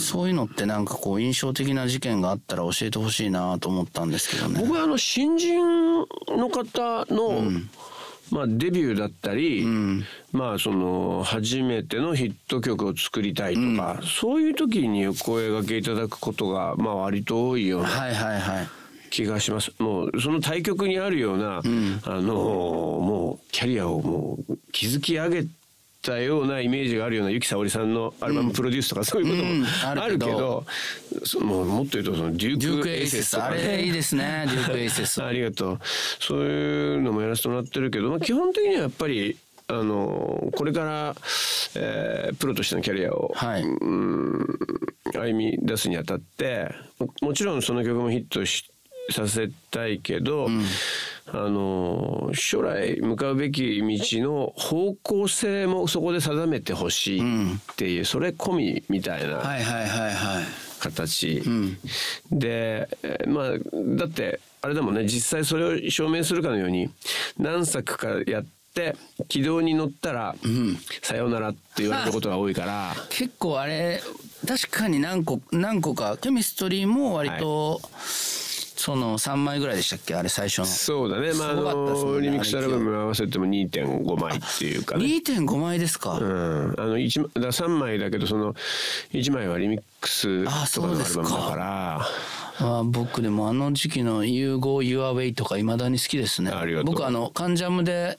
[0.00, 4.60] そういうのってなんかこう印象的な事件があったら教えてほしいなと思ったんですけどね。
[4.60, 7.42] 僕はあの新人の方の、
[8.30, 9.64] まあ、デビューだったり、
[10.32, 17.88] まあその初めてのヒット曲を作りたいとか、そういう時にお声掛けいただくことがまあ割と多いような。
[17.88, 18.81] はいはいはい。
[19.12, 19.72] 気がします。
[19.78, 25.46] もうその対局にあるような、あのもうキャリアをもう築き上げ
[26.00, 30.64] たようなイメージがあるような由紀さおりさんのアルバムプロデュースとかそういうこともうんああるけどるけど、
[31.26, 33.36] そもうもっと言うとそのデュークエイセス。
[33.36, 34.46] ねあれいいですね。
[34.50, 35.22] デュークエイセス。
[35.22, 35.78] ありがとう。
[36.18, 39.36] そういうのもやらせてもらってるけど、まあ、基本的にはやっぱり
[39.68, 41.16] あのこれから、
[41.74, 43.62] えープロとしてのキャリアを、はい。
[43.62, 44.58] うん
[45.14, 48.71] 歩み出すにあたってももちろんその曲もヒットし
[49.10, 50.48] させたいけど、
[51.26, 59.36] あの将来向かうべき道の方向性もそこで定めてほしいっていう、それ込みみたいな。
[59.36, 60.44] はいはいはいはい。
[60.82, 61.42] 形、
[62.30, 66.90] で、えーまあだってあれだもんね実際それを証明するかのように
[67.38, 68.96] 何作かやって
[69.28, 70.34] 軌道に乗ったら、
[71.02, 72.94] さようならって言われることが多いから。
[73.10, 74.00] 結構あれ
[74.46, 77.80] 確かに何個何個かケミストリーも割と、
[78.82, 80.16] その3枚ぐらいでしたっけ？
[80.16, 80.64] あれ最初の。
[80.64, 81.32] そうだね。
[81.34, 85.04] まああのリミックスアルバム合わせても2.5枚っていうかね。
[85.04, 88.54] 2.5枚ですか、うん、あの一だ3枚だけどその
[89.12, 92.08] 1枚はリミックスあとかのアルバムだかから。
[92.58, 96.50] あ僕でもあの時期の「You Go Your Way」とかいまだに好きですね。
[96.50, 96.94] ありがとう。
[96.94, 98.18] 僕あの「カンジャム」で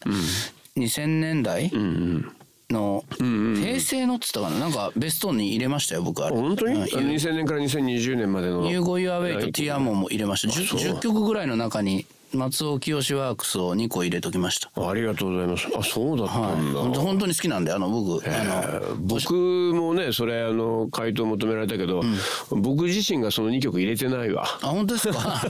[0.77, 1.69] 2000年代
[2.73, 4.59] の平成のっつったかな？
[4.59, 6.35] なんかベストに入れましたよ僕あれ。
[6.35, 6.81] 本当に、うん。
[6.81, 8.69] あの2000年から2020年までの。
[8.69, 10.53] You Go Your Way と Tear Mo も入れました。
[10.53, 14.71] 10, 10曲ぐらいの中に松尾清ワークスを2個入れときました。
[14.89, 15.67] ありがとうございます。
[15.77, 19.33] あそうだったんだ、本当本当に好きなんであの僕あの僕
[19.75, 22.01] もねそれあの回答求められたけど、
[22.49, 24.43] 僕自身がその2曲入れてないわ。
[24.61, 25.19] あ本当ですか？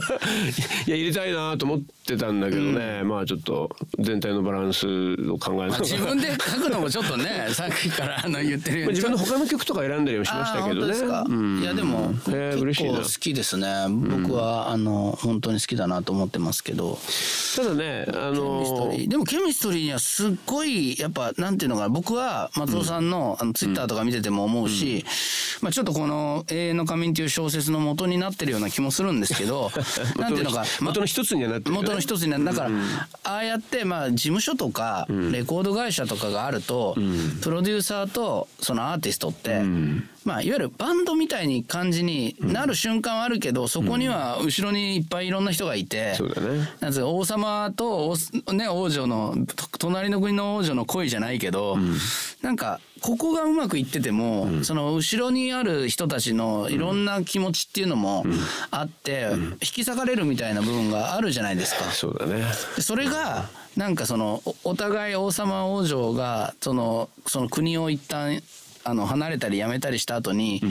[0.86, 4.86] いや入れたいなと思ってたんだけどね、まあちょっと全体のバランス
[5.30, 5.78] を考えながら。
[5.80, 9.00] 自分で書くのもちょっとね さっきからあの言ってるように。
[9.00, 10.94] まあ自分の他の曲とか選んだりもしましたけどね。
[10.98, 11.60] うん。
[11.62, 13.66] いやでもへー結構好きですね。
[13.88, 16.73] 僕はあの本当に好きだなと思ってますけど
[17.56, 19.08] ただねあのリー。
[19.08, 25.04] でもケミストリーにはすっごいやっぱなんていうのかな僕は松尾さんの,、あのツイッターとか見てても思うし、
[25.60, 29.70] まあ、ちょっとこの「永遠の仮眠」っていう小説の元になってるような気もするんですけど
[30.18, 31.86] なんていうのか元の一つにはなってるよね。
[31.86, 32.70] 元の一つになるだから、
[33.24, 36.96] ああやってまあ事務所とかレコード会社とかがあると、
[37.40, 39.62] プロデューサーとそのアーティストって、
[40.24, 46.68] まあ、いわゆるバンドみたいに感じになる瞬間はあるけどそこには後ろにいっぱいいろんな人がいて、そうだね。
[46.80, 48.14] なん王様と
[48.46, 51.76] 王,、ね、王女のと隣の国の王女の恋じゃないけど、
[52.42, 58.24] なんかここがうまくいってても、その後ろにある人たちのいろんな気持ちっていうのも
[58.70, 61.84] あって、引き裂かれるみたいな部分があるじゃないですか。
[61.90, 62.44] そうだね。
[62.76, 68.40] でそれがなんかそのおお互い王様王女がそのその国を一旦
[68.84, 70.62] あの離れたり辞めたりした後に、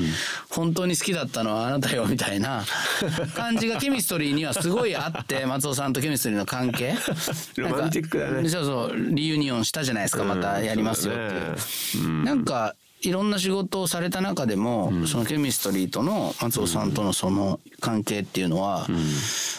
[0.50, 2.64] 本当に好きだったのはあなたよみたいな
[3.36, 6.96] 感じがケミストリーにはすごいあって松尾さんとケミストリーの関係。
[7.58, 8.48] ロマンティックだね。
[8.50, 11.58] そうそうリユニオンしたじゃないですかまたやりますよっていう。
[11.58, 12.24] そうだね。
[12.24, 18.88] なんかいろんな仕事をされた中でも、そのケミストリーとの松尾さんとのその関係っていうのは、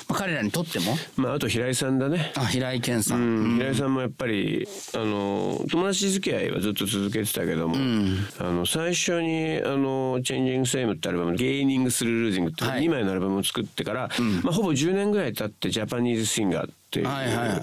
[0.09, 2.33] まあ、彼らにとってもまああと平井さんだね。
[2.37, 3.59] あ平井堅さん、うん。
[3.59, 7.77] 平井さんもやっぱりあの友達付き合いはずっと続けてたけども、
[8.39, 12.83] あの最初にあの「チェンジング・セイム」ってアルバム「ゲイニング・スルー・ルージング」っていうはい。
[12.85, 14.11] 2枚のアルバムを作ってから、
[14.43, 17.63] まあ、ほぼ10年ぐらい経って「ジャパニーズ・シンガー」っていう、はいはい。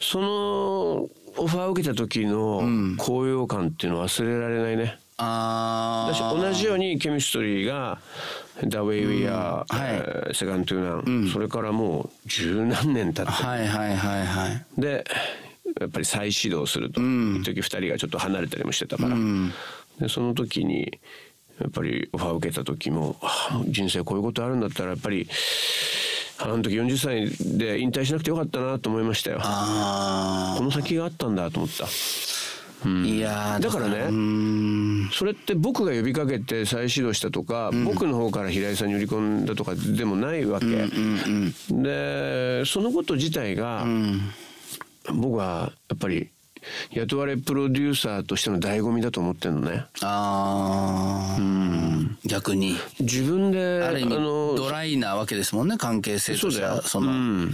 [0.00, 2.62] そのオファーを受けた時の
[2.98, 4.98] 高揚感っていうのは忘れられないね。
[5.18, 8.00] あだし同じようにケミストリーが
[8.62, 13.30] 「The Way We Are」えーセカンド・トゥ・ナン」それからもう十何年経って。
[13.30, 15.04] はいはいはいはいで
[15.80, 19.16] やっぱり再始動すると、一時2人がちょっと離れたりもしてたから、
[19.98, 20.98] でその時に
[21.60, 23.16] やっぱりオファーを受けた時も
[23.68, 25.28] 人生こういうことあるんだったらやっぱり
[26.44, 29.38] あの時40歳で引退しなくてよかったなと思いましたよ。
[29.42, 31.84] あこの先があったんだと思った。
[31.84, 40.66] ーいやーだからねそれって僕が呼びかけて再始動したとか、僕の方から平井さんに売り込んだとかでもないわけ、
[41.70, 43.86] でそのこと自体が、
[45.14, 46.31] 僕はやっぱり
[46.92, 49.84] 雇われプロデューサーとしての醍醐味だと思ってるのね。
[50.02, 52.08] あー。
[52.26, 52.76] 逆に。
[53.00, 56.74] 自分であのドライなわけですもんね関係性としてそうだよ。
[56.76, 57.52] はその、うん、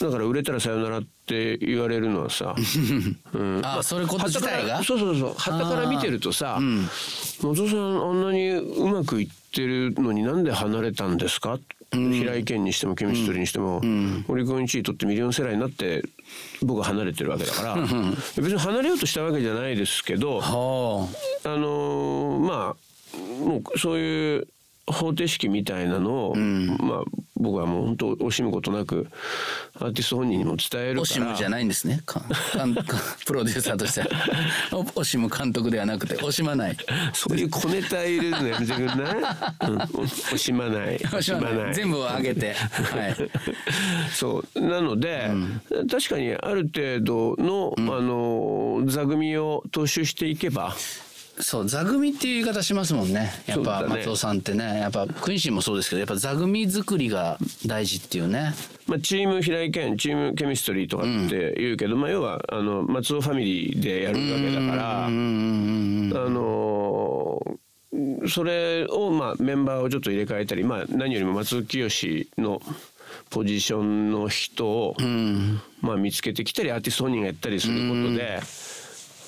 [0.00, 2.54] だから売れたらさよならって言われるのはさ、
[3.32, 3.60] うん。
[3.64, 4.78] あそれこと自体が？
[4.78, 5.34] 旗からそうそうそう。
[5.36, 6.58] 旗から見てるとさ
[7.42, 11.58] 松尾さんあんなにうまくいってるのになんで離れたんですか、
[11.92, 13.78] 平井堅にしてもケミストリーにしても、
[14.28, 16.02] オリコン1位取ってミリオンセラーになって
[16.62, 17.74] 僕は離れてるわけだから。
[17.76, 20.40] 別に離れようとしたわけじゃないですけどあ。
[20.40, 22.90] はのーまあ
[23.44, 24.46] もうそういう
[24.92, 27.02] 方程式みたいなのを、まあ
[27.40, 29.06] 僕はもう本当惜しむことなく
[29.76, 31.00] アーティスト本人にも伝えあるから。
[31.02, 32.02] オシムじゃないんですね。
[33.26, 34.08] プロデューサーとしては。
[34.72, 36.76] おオシム監督ではなくて惜しまない。
[37.14, 40.98] そういう小ネタ入れるのやめてくんない、うん、惜しまない。
[40.98, 41.74] 惜しまない。
[41.74, 42.52] 全部を上げて。
[42.52, 43.16] はい。
[44.12, 44.60] そう。
[44.60, 45.30] なので、
[45.90, 50.76] 確かにある程度の、あの座組を踏襲していけば
[51.42, 53.30] そう座組っていう言い方しますもんね。
[53.46, 54.80] やっぱ松尾さんってね。
[54.80, 58.54] やっぱクイーンシーもそうですけどやっぱ座組作りが大事っていうね。
[58.86, 67.50] まあ、チーム平井堅チームケミストリーとかって言うけど、まあ、要はあの松尾ファミリーでやるわけだから、あのー
[68.28, 72.62] それを、まあ、メンバーをちょっと入れ替えたり、まあ、何よりも松尾清の
[73.30, 74.94] ポジションの人を、
[75.80, 78.38] まあ、見つけてきたりアーティスト本人がやったりすることで。
[78.38, 78.42] あ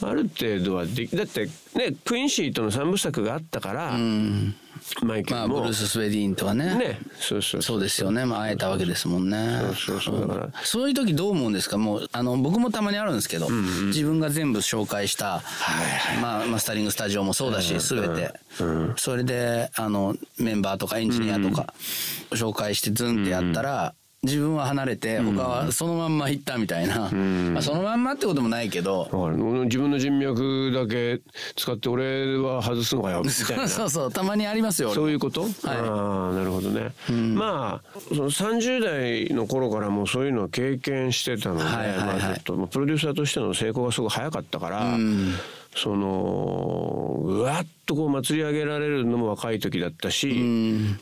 [0.09, 3.98] ある程度はできだってねクインシーとの三部作があったから、
[5.03, 6.74] マイケまあブルも、ルース・スウェディーンとかね。
[6.74, 7.80] ねそうそうそう。
[7.80, 9.61] ですよね、まあ、会えたわけですもんね。
[9.76, 10.28] そうそうそう。
[10.28, 10.48] だから。
[10.64, 11.78] そういう時どう思うんですか？
[11.78, 15.42] もうあの僕もたまにあるんですけど、自分が全部紹介した、
[16.20, 18.34] まあ、マスタリングスタジオもそうだし、全て、
[18.96, 21.74] それであのメンバーとかエンジニアとか
[22.32, 23.94] 紹介してズンってやったら、
[24.25, 29.09] 自分は離れて他はそのまんま行ったみたいな、まあ、そのまんまってこともないけど。
[29.64, 31.20] 自分の人脈だけ
[31.57, 33.66] 使って俺は外すのかよみたいそうな。
[33.68, 34.12] そうそう。
[34.12, 36.93] たまにありますよ俺そういうこと、ああなるほどね、
[37.35, 38.85] まあその30
[39.29, 41.99] 代の頃からもうそういうのを経験してたので、はいはいはい。
[41.99, 44.97] まあちょっとまあプロデューサーとしての成功がすごい早かったから、
[45.75, 50.29] そのうわっとこう祭り上げられるのも若い時だったし、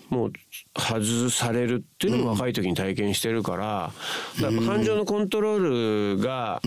[0.08, 0.32] もう
[0.78, 3.92] 外されるっていうのも若い時に体験してるから、
[4.40, 6.60] やっぱ感情のコントロールが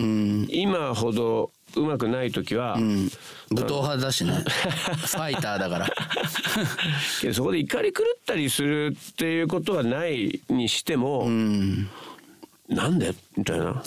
[0.48, 4.32] 今ほどうまくない時は、武闘派だしね。
[4.44, 7.32] ファイターだから。
[7.32, 11.28] そこで怒り狂ったりするっていうことはないにしても、
[12.68, 13.82] なんでみたいな。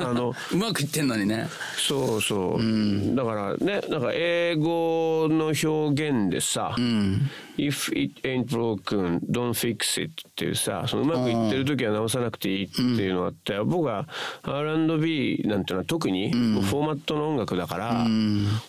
[0.00, 1.48] あの うまくいってんのにね。
[1.76, 6.74] そうそう、だからねなんか英語の表現でさ
[7.58, 14.06] 「If it ain't broken don't fix it」っていうさそのうまくいってる時は直さなくていいっていうのがあって、僕は
[14.42, 18.06] R&B なんていうのは特にフォーマットの音楽だから、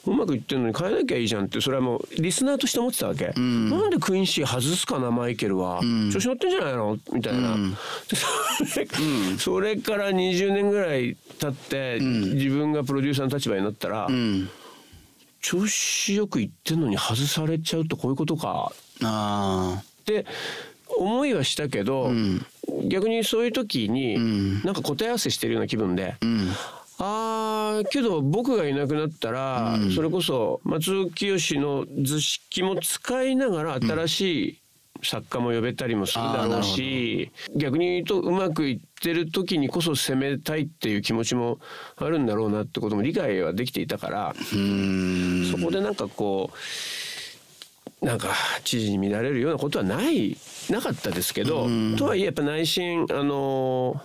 [0.05, 3.41] うまくいってるのに変えなきゃいいじゃんってそれはもうリスナーとして思ってたわけ、な
[3.87, 6.97] んでクイーンシー外すかなマイケルは、調子乗ってんじゃないの？
[7.13, 7.55] みたいな、
[9.37, 14.07] それから 20年ぐらい経って、自分がプロデューサーの立場になったら、
[15.41, 18.71] 調子よくいってんのに外されちゃうとこういうことか。
[19.03, 20.25] あって
[20.97, 22.11] 思いはしたけど、
[22.87, 26.15] 逆にそういう時になんか答え合わせしてるような気分で。
[26.99, 34.57] あーけど僕がいなくなったら、それこそ松尾清の図式も使いながら新しい
[35.03, 41.59] 作家も呼べたりもするだろうし逆に言うとうまくいってる時にこそ攻めたいっていう気持ちも
[41.97, 46.51] あるんだろうなってことも理解はできていたからそこでなんかこ
[48.01, 48.29] うなんか
[48.63, 50.37] 知事に乱れるようなことはない
[50.69, 51.67] なかったですけど
[51.97, 53.99] とはいえやっぱ内心あの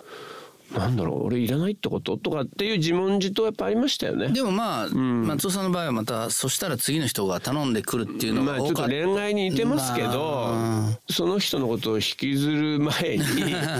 [0.77, 2.17] なんだろう俺いらないってこと？
[2.17, 4.29] とかっていう自問自答やっぱありましたよね。
[4.29, 13.25] でもまあ、松尾さんの場合はまたそしたら次の人が頼んでくるっていうのまあちょっと恋愛に似てますけど、まその人のことを引きずる前に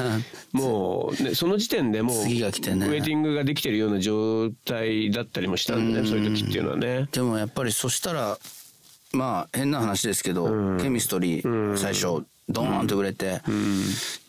[0.53, 2.87] もう、ね、その時点でもう次が来てね。
[2.87, 7.09] ウェイティングができてるような状態だったりもしたんでねそういう時っていうのはね。
[7.13, 8.39] でもやっぱりそしたら
[9.13, 13.41] まあ変な話ですけど、ケミストリー最初ドーンと売れて、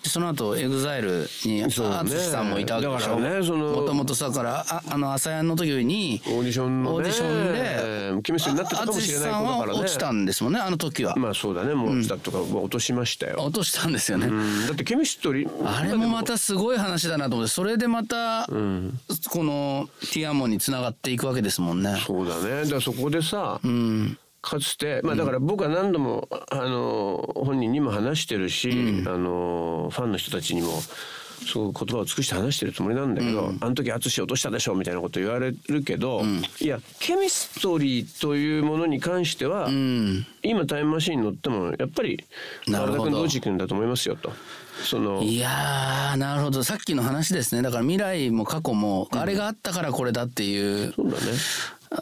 [0.04, 3.00] でその後エグザイルに淳さんもいたわけで
[3.44, 3.58] しょ。
[3.58, 13.38] もともとさからああの朝やんの時にオーディションのねオーディションでケミストリーになってたかもしれない淳さんは落ちたんですもんねあの時は、まあそうだねもう落ちたとか、まあ落としましたよ。
[13.40, 14.68] 落としたんですよね、うん。
[14.68, 21.98] だってケミストリーあれもまたすごい話だなと思ってそれでまた、この Ti Amo につながっていくわけですもんね。
[22.06, 22.70] そうだね。
[22.70, 23.60] だそこでさ、
[24.44, 28.70] かつてまあだから僕は何度もあの本人にも話してるし、
[29.08, 30.82] あのファンの人たちにも
[31.46, 36.24] すごく言葉を尽くして話してるつもりなんだけど、あの時淳落としたでしょみたいなこと言われるけど、
[36.60, 39.70] いやケミストリーというものに関しては、
[40.42, 42.24] 今タイムマシーンに乗ってもやっぱり
[42.68, 43.04] なるほど。
[43.04, 44.34] 原田君同時君だと思いますよと。
[44.84, 46.64] そのいやーなるほど。
[46.64, 47.62] さっきの話ですね。
[47.62, 50.94] だから未来も過去も、あれがあったからこれだっていう。
[50.94, 51.22] そうだね。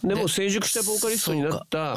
[0.03, 1.95] でも成熟したボーカリストになった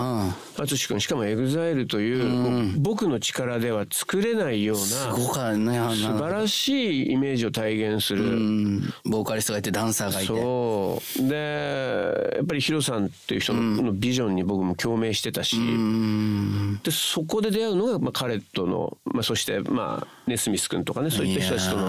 [0.64, 5.32] 淳君しかもエグザイルという、僕の力では作れないような素
[6.18, 8.24] 晴らしいイメージを体現する。
[8.24, 8.92] うん。
[9.04, 10.28] ボーカリストがいてダンサーがいて。
[10.28, 11.28] そう。
[11.28, 15.56] でやっぱりヒロさんっていう人のビジョンに僕も共鳴してたし、
[16.82, 21.84] でそこで出会うのが、まあ、彼との、まあ、そして、まあ、ネスミス君とかねそういった人たちとの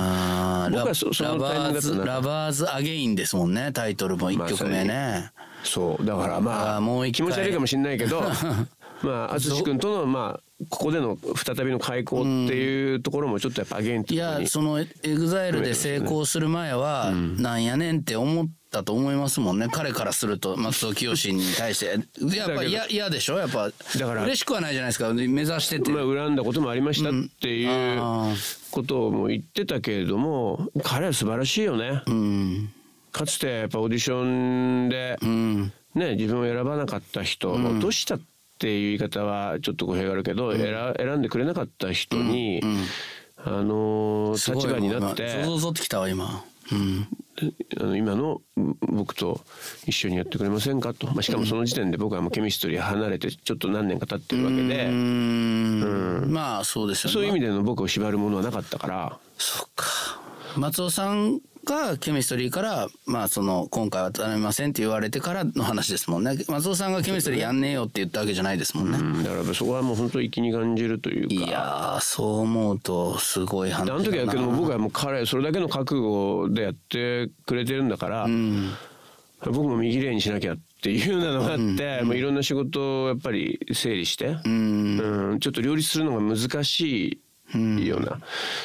[0.69, 2.13] 僕はそのタイミングバーズだったな。
[2.15, 5.31] ラバーズアゲインですもんねタイトルも一曲目ね、
[5.65, 6.05] そう。
[6.05, 8.21] だからまあもう気持ち悪いかもしれないけど
[9.03, 19.67] まあ淳君とのまあここでの再びの邂逅っていうところもちょっとやっぱ again っていやそのエグザイルで成功する前は、なんやねんって思ったと思いますもんね。
[19.69, 21.99] 彼からすると松尾潔に対して。
[22.37, 23.37] やっぱ嫌嫌でしょ？
[23.37, 23.73] やっぱだ
[24.07, 25.13] から嬉しくはないじゃないですか。
[25.13, 28.33] 目指してて、まあ恨んだこともありましたっていうあ
[28.71, 32.01] ことも言ってたけれども彼は素晴らしいよね。
[32.07, 32.69] うん
[33.15, 35.71] かつてやっぱオーディションでうん。
[35.95, 38.19] ね自分を選ばなかった人落としたっ
[38.59, 42.61] ていう言い方はちょっと語弊があるけど、選選んでくれなかった人に、
[43.37, 46.43] あの立場になってゾゾゾってきたわ今。
[47.37, 49.39] であの今のうん僕と
[49.85, 56.25] 一緒にやってくれませんかと、まあ、しかもその時点で僕はもうケミストリー離れてちょっと何年か経ってるわけで、うん。
[56.27, 57.13] まあそうですよね。
[57.13, 59.17] そういう意味での僕を縛るものはなかったから。
[59.37, 59.85] そっか。
[60.57, 66.37] 松尾さんがケミストリーからまあその今回は頼みませんって言われてからの話ですもんね。
[66.47, 69.23] 松尾さんがケミストリーやんねえよって言ったわけじゃないですもんね、うん。
[69.23, 71.33] だからそこはもう本当に気に感じるというか。
[71.33, 78.27] いやーそう思うとすごい話でだなあの時はけど僕はもう彼それだけの覚悟でやってくれてるんだから、
[79.43, 85.37] 僕も身ぎれいにしなきゃっていうのがあって、もういろんな仕事をやっぱり整理して、うん。
[85.39, 87.19] ちょっと両立するのが難しい
[87.53, 88.19] ような、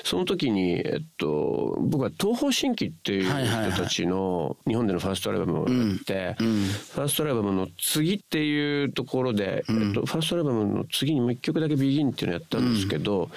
[0.05, 13.31] その時に、えっと、僕は東方神起っていう人たちの日本でのファーストアルバムをやって、ファーストアルバムの次っていうところで、えっと、ファーストアルバムの次にもう一曲だけ「ビギンっていうのをやったんですけど、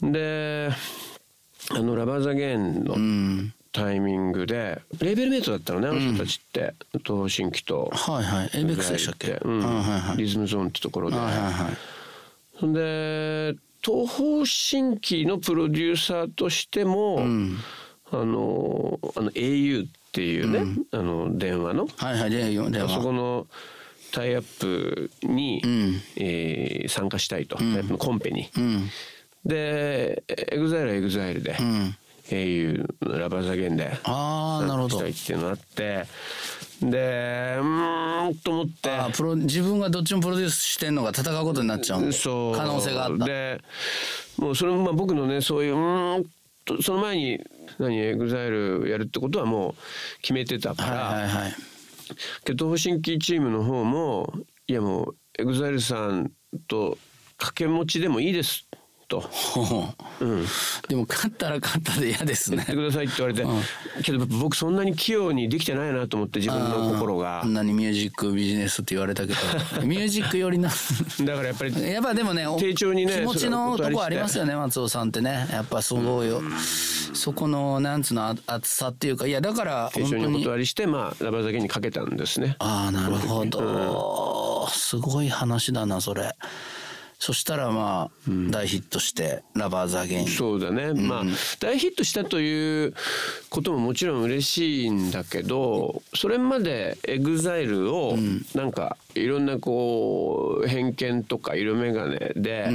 [0.00, 0.70] で
[1.70, 2.96] あの「ラバーザゲンの
[3.72, 6.74] タイミングでレーベルメイトだったのねあの人たちって、
[7.04, 7.90] 東方神起と。
[7.92, 8.50] はいはい。
[8.54, 9.58] エイベックスでしたっけ、うん。
[9.58, 10.16] はいはいはい。
[10.16, 11.16] リズムゾーンってところで。
[11.16, 11.76] はいはいはい。
[12.58, 13.54] そんで
[13.86, 21.86] 東方神起のプロデューサーとしても、あのあの au っていうね、あの電話の。
[21.96, 23.46] はいはいで電あそこ話の
[24.10, 26.00] タイアップに、ん。
[26.16, 28.48] えー参加したいと、タイアップのコンペに。
[28.56, 28.88] うん。
[29.44, 31.96] でエグザイルはエグザイルで、ん。
[32.30, 34.96] au の Lovers Again でああなるほど。
[34.96, 36.06] したいっていうのがあって
[36.80, 38.90] でうーんと思って。
[39.14, 42.12] プロ自分がどっちもプロデュースしてんのが戦うことになっちゃう。
[42.12, 42.56] そう。
[42.56, 43.24] 可能性があった。
[43.24, 43.60] で
[44.36, 46.24] もうそれもまあ僕のねそういううーん
[46.64, 47.40] とその前に
[47.78, 49.74] 何エグザイルやるってことはもう
[50.20, 51.54] 決めてたから、はいはいはい。
[52.44, 54.32] けど東方神起チームの方も
[54.66, 56.30] いやもうエグザイルさん
[56.68, 56.98] と
[57.36, 58.66] 掛け持ちでもいいです
[59.08, 59.20] と。
[59.20, 59.88] ほ
[60.20, 60.46] ううん、
[60.88, 62.58] でも勝ったら勝ったで嫌ですね。
[62.58, 63.44] やってくださいって言われて、
[64.02, 67.42] けどやっぱ僕そんなに器用にできてないなと思って自分の心が。
[67.42, 69.38] あんなにミュージックビジネスって言われたけど。
[69.86, 70.68] ミュージック寄りな。
[70.68, 75.48] だからやっぱりやっぱでもねお丁重にね気持ちのとこありますよね松尾さんってね。
[75.50, 76.42] やっぱすごいよ
[77.12, 79.26] そこのなんつうのあ厚さっていうか。
[79.26, 80.44] いやだから本当に。
[80.44, 82.56] 断りしてまあ Lovers にかけたんですね。
[82.58, 84.68] ああなるほど。
[84.68, 86.34] すごい話だなそれ
[87.18, 91.24] そしたらまあ大ヒットして「ラバーザゲイン」そうだね、まあ
[91.60, 92.94] 大ヒットしたという
[93.48, 98.16] ことももちろん嬉しいんだけどそれまでエグザイルを
[98.54, 102.70] なんかいろんなこう偏見とか色眼鏡で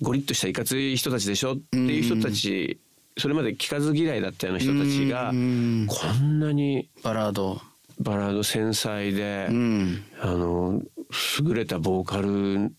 [0.00, 2.78] ゴリッとしたいかつい人たちでしょっていう人たち
[3.16, 7.60] それまで聞かず嫌いだったような人たちがこんなにバラード。
[8.00, 10.04] バラード繊細で、うん。
[10.20, 10.82] あの
[11.46, 12.72] 優れたボーカル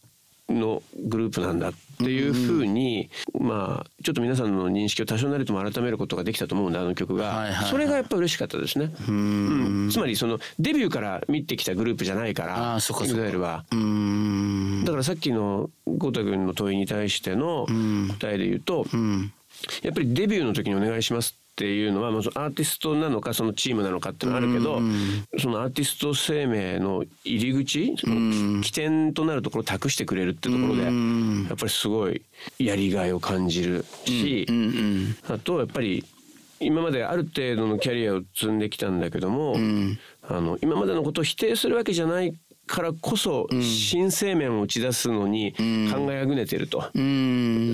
[0.50, 7.70] のグループなんだっていうふうに、まあちょっと皆さんの認識を多少なりとも改めることができたと思うんだあの曲が、はいはいはい。
[7.70, 8.94] それがやっぱ嬉しかったですね。
[9.08, 9.90] うん。
[9.92, 13.24] つまりそのデビューから見てきたグループじゃないからあーそっかそっか。
[13.24, 13.66] EXILE は。
[13.72, 14.84] うーん。
[14.86, 17.66] だからさっきの豪太君の問いに対しての
[18.20, 19.32] 答えで言うと、うん。
[19.82, 24.82] やっぱりデビューの時にお願いしますっていうのは、まあ、そのアーティストなのかそのチームなのかっていうのはあるけど、
[25.40, 30.92] そのアーティスト生命の入り口その起点となるところを託してくれるってところで、やっ
[31.56, 32.22] ぱりすごい
[32.60, 36.04] やりがいを感じるし、うんうんあとやっぱり
[36.60, 39.56] 今まである程度のキャリアを積んできたんだけども、
[40.28, 42.34] あの今までのことを否定するわけじゃない
[42.68, 46.82] からこそ、新生命を打ち出すのに考えあぐねてると。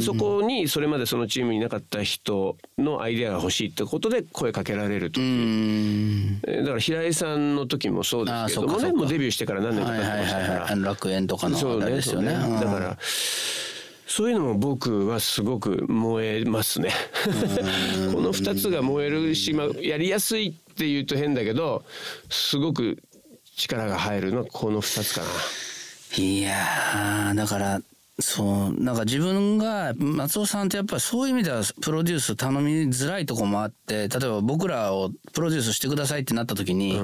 [0.02, 5.24] そこにそれまでそのチームにいなかった人のアイデアが欲しいってことで声かけられるとう。
[5.24, 6.42] ーん。
[6.48, 12.34] えーだから平井さんの時もそうですけどもねもうデビューしてから何年か経ってましたから楽園とかのあれですよね。
[12.34, 12.60] うん。
[12.60, 16.92] だからそういうのも僕はすごく燃えますね。
[18.14, 21.84] この2つが燃えるし、まあ、やりやすいっていうと変だけど
[22.30, 23.02] すごく
[23.62, 25.28] 力が入るのはこの2つかな。
[26.18, 27.82] いやーだから
[28.22, 37.00] そうなんか自分が松尾さんってやっぱりそういう意味ではプロデュース頼みづらいとこもあって例えば僕らをプロデュースしてくださいってなった時に、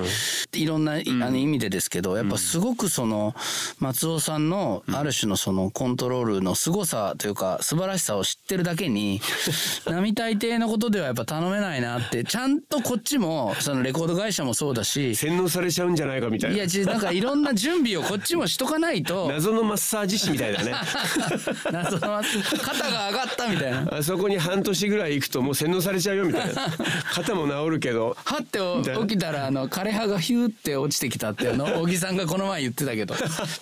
[0.54, 3.34] いろんな、あの意味でですけどやっぱすごくその
[3.80, 9.22] 松尾さんのある種のそのコントロールの凄さというか素晴らしさを知ってるだけに
[9.86, 16.56] 並大抵のことではやっぱ頼めないなってちゃんとこっちもそのレコード会社もそうだし洗脳されちゃうんじゃないかみたいな。
[16.58, 19.28] いやちなんかいろんな準備をこっちもしとかないと。
[19.32, 20.74] 謎のマッサージ師みたいだね
[21.72, 22.22] 謎の
[22.62, 23.98] 肩が上がったみたいな。
[23.98, 26.68] あ そこに半年ぐらい行くともう洗脳されちゃうよみたいな。
[27.14, 28.16] 肩も治るけど。
[28.24, 28.60] はって
[29.08, 33.16] 起きたらあの枯葉がヒューって落ちてきたってあの小木さんがこの前言ってたけど。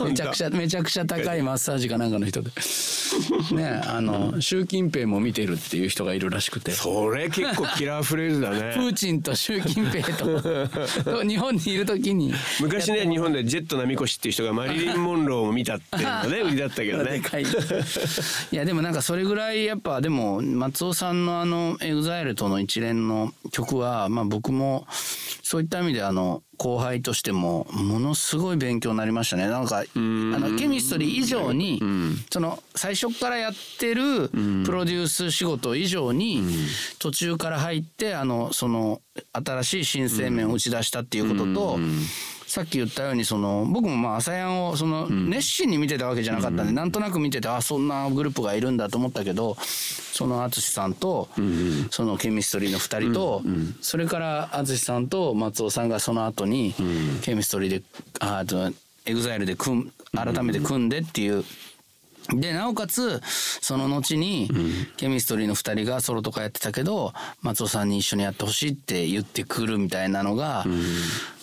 [0.06, 2.52] めちゃくちゃめちゃくちゃ高いマッサージかなんかの人で。
[3.52, 6.72] ねあの習近平も見てるっていう人がいるらしくて。
[6.72, 11.24] それ結構キラーフレーズだプねーチンと習近平と。
[11.24, 12.34] 日本にいる時に。
[12.62, 17.84] 昔ね日本でジェット波越っていう人がマリリン・モンローを見たっていうのがね売りだったけどねでかい。
[18.52, 24.88] いやでもなんかそれぐらいやっぱでも松尾さんのあの EXILE との一連の曲はまあ僕も
[25.44, 29.48] そういった意味であの後輩としてもものすごい勉強になりましたね。
[29.48, 31.82] なんかあのケミストリー以上に
[32.32, 36.42] その最初からやってるプロデュース仕事以上に
[37.00, 39.02] 途中から入ってあのその
[39.34, 41.80] 新しい新生命を打ち出したっていうことと
[42.56, 51.28] さっき言ったようにその僕もまあ ASAYAN をその熱心に見てたわけじゃなかったんで、なんとなく見ててあそんなグループがいるんだと思ったけどその淳さんと、
[51.92, 53.42] そのケミストリーの2人と、
[53.82, 56.74] それから淳さんと松尾さんがその後に、
[57.24, 57.84] ケミストリーで
[58.22, 58.72] ああと
[59.06, 61.44] エグザイルで組ん改めて組んでっていう。
[62.30, 63.22] でなおかつ
[63.62, 64.50] その後に
[64.98, 70.66] ケミストリーの2人がソロとかやってたけど松尾さんに一緒にやってほしいって言ってくるみたいなのが、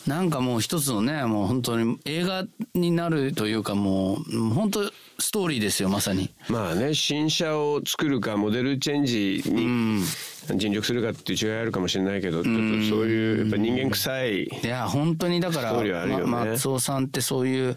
[0.07, 2.45] なんかもう一つのねもう本当に映画
[2.75, 4.81] になるというかもう本当
[5.19, 6.31] ストーリーですよまさに。
[6.49, 10.03] まあね新車を作るかモデルチェンジに
[10.57, 15.73] 尽力するかっていう違いあるかもしれないけどちょっとそういうやっぱ人間臭いいや本当にだから、
[16.07, 16.19] ね。
[16.25, 17.77] ま松尾さんってそういう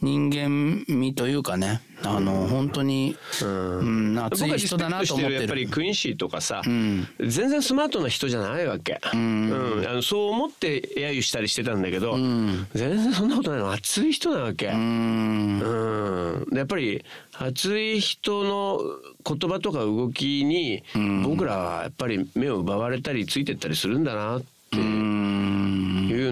[0.00, 4.18] 人間味というかねあの、本当に、うん。
[4.18, 5.44] 熱い僕がリスペ人だなと思ってる。
[5.44, 9.84] っぱりクイーンシーとかさ、全然スマートな人じゃないわけ、うん。
[9.88, 13.60] あのそう思って揶揄したりしてたんだけど、全然そんなことない。
[13.60, 16.46] の熱い人なわけ、うん。
[16.52, 18.80] やっぱり熱い人の
[19.26, 20.84] 言葉とか動きに
[21.24, 24.84] 僕らはやっぱり目を奪われたりついてったりするんだなっていう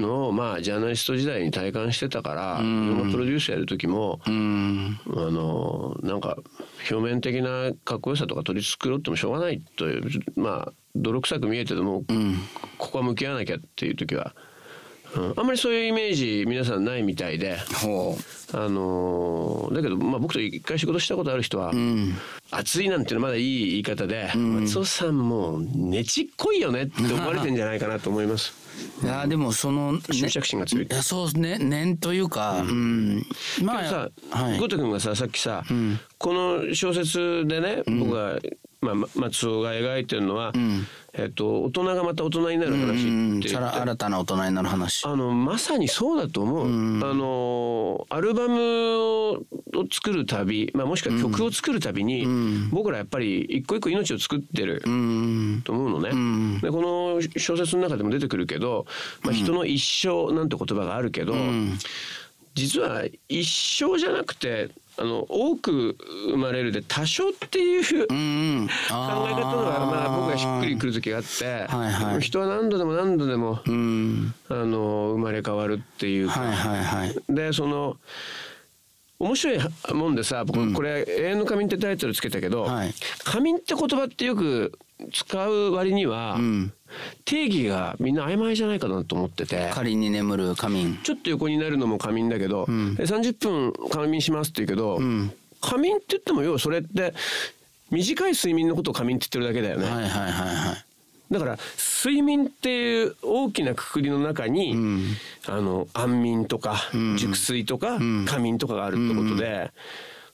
[0.00, 4.98] のをまあジャーナリスト時代に体感してたから自分がプロデュースやる時もうん。
[5.08, 6.36] あのなんか
[6.90, 10.02] 表面的なかっこよさとか取り繕ってもしょうがないという
[10.36, 12.04] まあ泥臭く見えてても、
[12.78, 14.34] ここは向き合わなきゃっていう時は、
[15.14, 17.58] うん、あんまりそういうイメージ皆さんないみたいで。
[17.82, 18.16] ほ
[18.52, 21.72] あのーだけど、まあ、僕と一回仕事したことある人は
[22.50, 28.54] 「熱い」なんていうのはまだいい言い方で、松尾さんもうねちっこいよねって思われてんじゃないかなと思います。
[29.02, 30.88] ういやでもその、ね、執着心が強い。
[31.02, 31.58] そうね。
[31.58, 33.24] 念というか、うん、
[33.62, 34.58] までもさ、はい。
[34.58, 35.64] ゴト君がささっきさ、
[36.18, 38.38] この小説でね、僕が、
[38.86, 40.52] まあ、ま松尾が描いてるのは、
[41.12, 45.04] えっと、大人がまた大人になる話って新たな大人になる話。
[45.06, 46.68] あのまさにそうだと思う、あ
[47.14, 49.42] のアルバムを
[49.90, 52.26] 作る旅、まあ、もしくは曲を作る旅に、
[52.70, 55.62] 僕らやっぱり一個一個命を作ってるうん。
[55.64, 58.86] と思うのね、でこの小説の中でも出てくるけど、
[59.22, 61.34] まあ、人の一生なんて言葉があるけど、
[62.54, 65.96] 実は一生じゃなくてあの多く
[66.30, 72.20] 生まれるで多少っていううん考え方がまあ僕がしっくりくる時があって、はいはい。
[72.20, 74.34] 人は何度でも何度でも、うん。
[74.48, 77.14] あの生まれ変わるっていうか、はいはいはい。
[77.28, 77.96] でその
[79.18, 79.58] 面白い
[79.94, 82.94] もんでさ僕これ「永遠の仮眠」ってタイトルつけたけど、はい。
[83.24, 84.78] 仮眠って言葉ってよく
[85.12, 86.72] 使う割には、ん
[87.24, 89.70] 定義がみんな曖昧じゃないかなと思ってて。
[89.74, 90.98] 仮に眠る仮眠。
[91.02, 95.00] ちょっと横になるのも仮眠だけど、え30分仮眠しますって言うけど、
[95.60, 97.12] 仮眠って言っても要はそれって
[97.90, 99.84] 短い睡眠のことを仮眠って言ってるだけだよね。
[99.84, 100.86] はいはいはいはい。
[101.30, 101.58] だから
[102.04, 104.76] 睡眠っていう大きなくくりの中に、
[105.46, 106.76] あの安眠とか、
[107.16, 109.72] 熟睡とか、仮眠とかがあるってことで、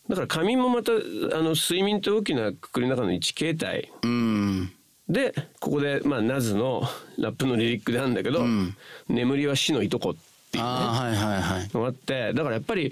[0.08, 0.96] だから仮眠もまたあ
[1.42, 3.90] の睡眠って大きなくくりの中の一形態。
[4.02, 4.72] うん。
[5.08, 6.82] でここでまあナズの
[7.18, 8.44] ラップのリリックであるんだけど
[9.08, 10.70] 「眠りは死のいとこ」っていうね。
[10.70, 11.70] はいはいはい。
[11.74, 12.90] のがあってだからやっぱり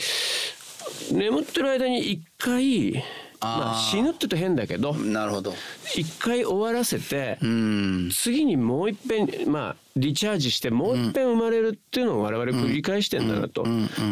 [1.13, 3.03] 眠ってる間に一回
[3.41, 5.55] まあ、死ぬって言うと変だけどなるほど。
[5.97, 8.11] 一回終わらせて、うん。
[8.13, 13.65] 次にもう一遍まあリチャージしてもう一遍生まれるっていうのを我々繰り返してんだなと、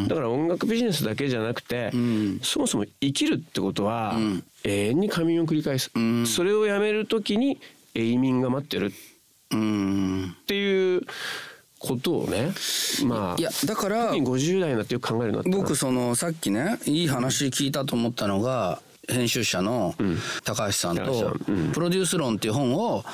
[0.09, 1.93] だから音楽ビジネスだけじゃなくて、
[2.43, 4.17] そもそも生きるってことは、
[4.65, 5.91] 永遠に仮眠を繰り返す、
[6.27, 7.59] それをやめる時に
[7.95, 8.87] 永眠が待ってる。
[8.87, 8.91] っ
[9.51, 10.37] うん。
[10.47, 11.03] ていう
[11.79, 12.51] ことをね
[13.05, 19.95] まあいやだから特に50代になってよく考えるな僕そのさっきねいい話聞いたと思ったのが編集者の
[20.45, 21.55] 高橋さんとさん。
[21.55, 23.05] うん「プロデュース論」っていう本を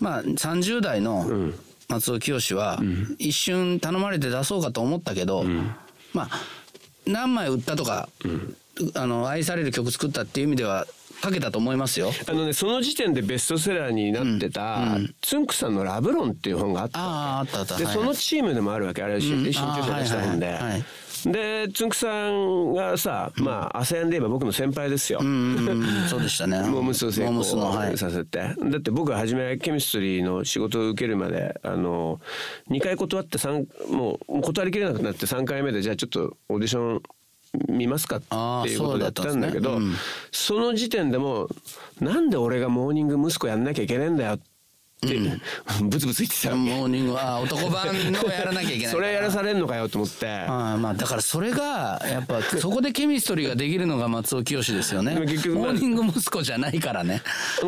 [0.00, 1.52] まあ30代の
[1.88, 2.80] 松尾清は
[3.18, 5.44] 一瞬頼まれて出そうかと思ったけど
[6.12, 6.40] まあ
[7.06, 8.08] 何枚売ったとか
[8.94, 10.86] あの愛される曲作ったっていう意味では
[11.20, 12.12] かけたと思いますよ。
[12.28, 17.76] あのねその時点でベストセラーになってた、つんくさんの「ラブロン」っていう本があったあああったあった。
[17.78, 19.02] で、はいそのチームでもあるわけ。
[19.02, 19.52] あれ新うん。
[19.52, 20.46] 新潮社出した本で。
[20.46, 20.84] はいはい
[21.26, 25.20] でつんくさんがさまあ ASEAN で言えば僕の先輩ですよ。
[26.08, 26.60] そうでしたね。
[26.68, 27.24] モームスを成。
[27.24, 32.20] 功させて、だって僕は初めケミストリーの仕事を受けるまであの
[32.70, 37.02] 2回断って三もう断りきれなくなって3回目でじゃあちょっとオーディション
[37.68, 38.20] 見ますかっ
[38.64, 39.78] ていうことでやったんだけど
[40.32, 41.50] その時点でもう
[42.00, 44.53] なんで俺がモーニング息子やんなきゃいけねえんだよって、
[45.04, 48.92] ブツブツ言ってたモーニングあー男版のやらなきゃいけない。
[48.92, 50.26] それやらされんのかよと思って。
[50.26, 55.14] あーまあだからそれがやっぱそこでケミストリーができるのが松尾潔ですよね。
[55.20, 57.22] 結局モーニング息子じゃないからね。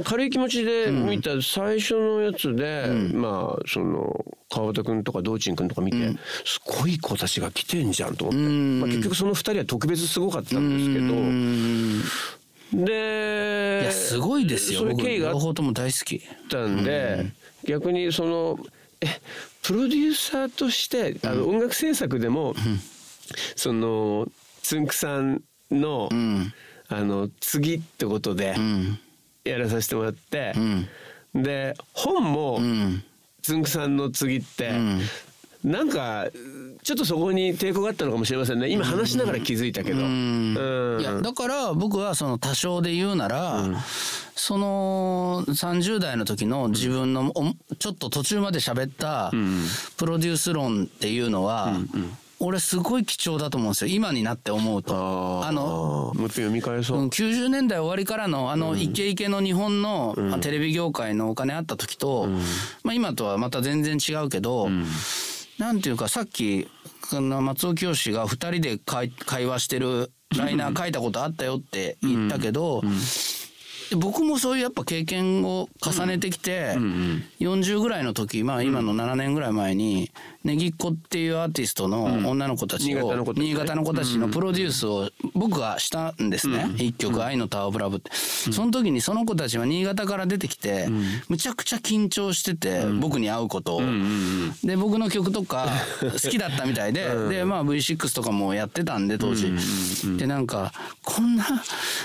[0.04, 5.98] 軽い気持ちで見た最初のやつで、まあその川端君とか道珍君とか見て、
[6.44, 11.14] すごい子たちが来てんじゃんと思って、まあ、結局その二人は特別すごかったんですけど、
[12.72, 14.80] でいやすごいですよ。
[14.80, 16.22] そうい経緯があっ両方とも大好き。
[16.48, 17.26] たんで、
[17.64, 18.58] 逆にその
[19.00, 19.06] え
[19.62, 22.54] プロデューサーとしてあの音楽制作でも、
[23.54, 24.28] その
[24.62, 26.08] つんくさんの、
[26.88, 28.54] あの次ってことで。
[28.56, 28.98] うん
[29.46, 30.88] やらさせてもらって、ん
[31.34, 33.02] で本も、ん
[33.42, 34.72] つんくさんの次って、
[35.66, 36.28] なんか
[36.84, 38.68] ちょっとそこに抵抗があったのかもしれませんね。
[38.68, 40.98] 今話しながら気づいたけど、うん。
[41.00, 43.64] いやだから僕はその多少で言うなら、
[44.36, 49.32] その30代の時の自分のおちょっと途中まで喋った
[49.96, 51.72] プロデュース論っていうのは、
[52.38, 53.92] 俺すごい貴重だと思うんですよ。
[53.92, 55.44] 今になって思うと。
[55.44, 62.28] あのもう一回読み返そう、うん90年代終わりからのあのイケイケの日本のテレビ業界のお金あった時と、
[62.84, 64.68] まあ、今とはまた全然違うけど、
[65.58, 66.68] なんていうかさっき
[67.12, 72.82] 松尾清が2人で会会話してるライナー 書いたことあったよって言ったけど。
[73.96, 76.74] 僕もそういうやっぱ経験を重ねてきて、
[77.38, 80.10] 40ぐらいの時まあ今の7年ぐらい前に
[80.46, 83.46] ねぎっこっていうアーティストの女の子たちを、新潟の子たちね。
[83.46, 90.88] 新潟の子たちのプロデュースを僕がしたんですね、一曲「愛のタワーオブラブ」って、その時にその子たちは新潟から出てきて、
[91.28, 93.82] むちゃくちゃ緊張してて、僕に会うことを、
[94.62, 95.68] で僕の曲とか
[96.00, 99.52] 好きだったみたいで、でまあ V6 とかもやってたんで当時、
[100.16, 100.72] でなんか
[101.02, 101.44] こんな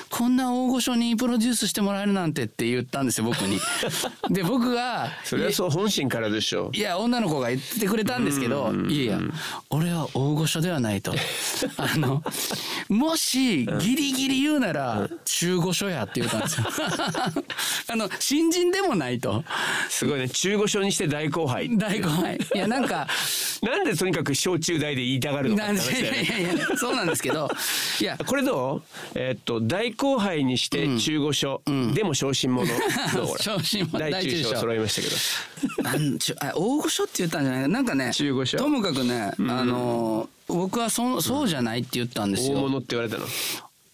[0.09, 3.59] こんな大御所にプロデュースしてもらえるなんてって言ったんですよ僕に。
[4.29, 9.19] で僕がそれはそう本心からでしょいや女の子が言ってくれたんですけど、いやいや
[9.69, 11.13] 俺は大御所ではないと。
[11.77, 12.23] あの
[12.89, 16.67] もしギリギリ言うなら中御所やって言ったんですよ。
[17.87, 19.43] あの新人でもないと。
[19.89, 20.29] すごいね。
[20.29, 22.39] 中古書にして大後輩大後輩。
[22.55, 23.07] いやなんか
[23.61, 26.27] なんでとにかく小中大で言いたがるのかい話だよね。
[26.29, 27.49] やいやいやそうなんですけど
[27.99, 28.83] いやこれどう？
[29.15, 31.61] えーっと大後輩にして中古書、
[31.93, 32.73] でも小心者。
[33.39, 33.99] 小心者。
[33.99, 34.55] 大中小。
[34.55, 35.15] 揃いましたけど
[35.83, 37.69] なんちゅあ大御所って言ったんじゃない？
[37.69, 38.57] なんかね中御所。
[38.57, 42.57] ともかくね、あの僕はそそうじゃないって言ったんですよ。
[42.57, 43.25] 大物って言われたの？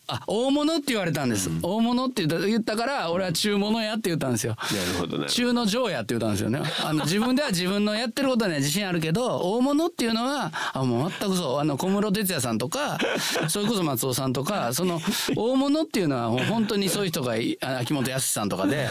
[0.08, 4.56] あ大物って言われたんです、大物って言ったから俺は中物やって言ったんですよ。
[4.72, 6.62] なるほどね中の上やって言ったんですよね。
[6.84, 11.60] あの自分では自分のやってることには 自信あるけど大物っていうのはあもう全くそう。
[11.60, 12.98] あの小室哲哉さんとか
[13.48, 15.02] それこそ松尾さんとかその
[15.36, 17.34] 大物っていうのはもう本当にそういう人が
[17.80, 18.88] 秋元康さんとかで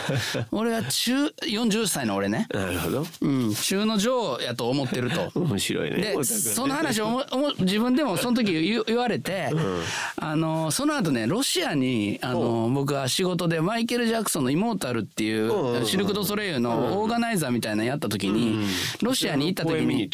[0.51, 3.07] 俺は中40歳の俺ね、なるほど。
[3.23, 5.31] うん、中の上やと思ってると。
[5.35, 5.97] 面白いね。
[5.97, 7.25] でその話を
[7.61, 9.51] 自分でもその時言われて、
[10.17, 18.67] あのその後ねロシアにあの僕は仕事でマイケル・ジャクソンの「イモータル」っていうシルク・ドゥ・ソレイユのオーガナイザーみたいなのやった時に
[19.03, 20.09] ロシアに行った時に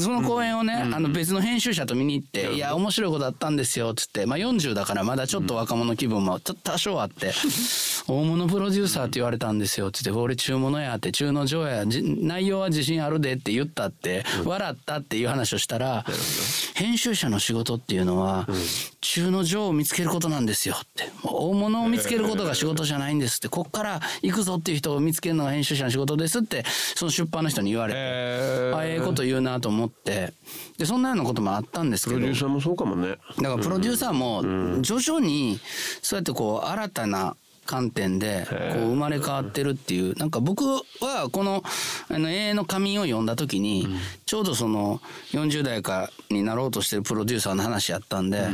[0.00, 7.32] その公演をねあの別の編集者と見に行って「いや面白いことあったんですよ」っつってまあ40だからまだちょっと若者気分も多少あって
[8.06, 16.04] 「大物プロデューサーって言われたんですよ」っつって「俺中物や」って「中の上やじ内容は自信あるで」って言ったって笑ったっていう話をしたら
[16.74, 18.46] 編集者の仕事っていうのは
[19.00, 21.10] 中の上を見つけることなんですよって。
[21.22, 23.48] 大物を見つけることが仕事じゃないんですって。
[23.48, 26.64] こっから行くぞっていう人を見つけるのが編集者の仕事ですって
[26.94, 27.98] その出版の人に言われて。
[27.98, 30.32] えあええこと言うなと思って。
[30.78, 32.20] でそんなようなこともあったんですプけど。
[32.20, 33.16] だロデューサーもそうかもね。
[33.50, 35.58] からプロデューサーも徐々に
[36.02, 37.36] そうやってこう新たな
[37.68, 38.58] 観点でこう
[38.88, 41.62] 生まれ変わってるっていうなんか僕はこの
[42.08, 43.86] 「あの永遠の仮眠」を読んだ時に
[44.24, 45.02] ちょうどその
[45.32, 48.48] 40代からになろうとしてるプロデューサーの話やったんで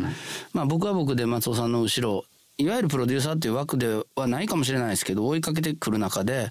[0.52, 2.24] まあ僕は僕で松尾さんの後ろ
[2.58, 6.50] いわゆるプロデューサーっていう枠ではないかもしれないですけど追いかけてくる中で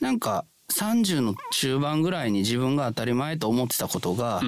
[0.00, 4.40] なんか30の中盤ぐらいに自分が当たり前と思ってたことが、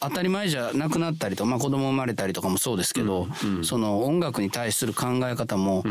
[0.00, 3.26] 当たり前じゃなくなったりと、まあ、子供生まれたりとかもそうですけど、
[3.62, 5.84] その音楽に対する考え方も、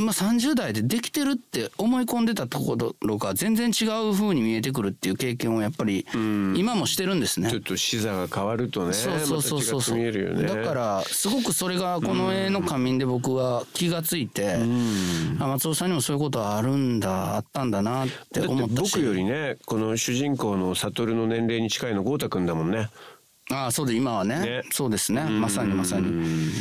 [0.00, 7.50] まあ、30代でできてるって思い込んでたところが全然違う風に見えてくるっていう経験をやっぱり今もしてるんですね。
[7.50, 9.98] ちょっと視座が変わるとねそうそうそうそう。
[9.98, 10.62] また違って見えるよね。
[10.62, 14.56] だからすごくそれがこの絵の仮眠で僕は気がついて、
[15.38, 18.94] あ松尾さんにもそういうことはあるんだあったんだなってだって思ったし。
[18.94, 22.88] 僕よりねこの主人公の悟の年齢に近いの豪太くんだもんね
[23.50, 24.40] ああそうで今はね。
[24.40, 24.62] ね。
[24.70, 25.22] そうですね。
[25.24, 26.08] まさにまさに。
[26.08, 26.52] うん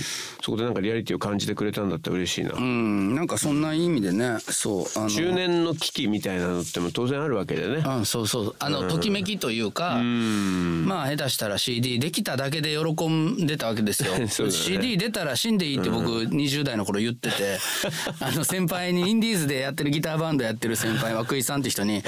[0.41, 5.09] そこでなんかリアリティを感じてくれたんだったら嬉しいな、うん、なんかそんな意味でねそうあの。
[5.09, 7.83] 中年の危機みたいなのっても当然あるわけでね。
[7.85, 8.55] うん、そうそう。
[8.59, 14.15] あの、ときめきというか、まあ下手したら CD できただけで喜んでたわけですよ。
[14.17, 14.27] ね。
[14.27, 17.59] CD 出たら死んでいいって僕20代の頃言ってて、
[18.21, 22.01] あの先輩にインディーズでやってるギターバンドやってる先輩涌井さんって人に、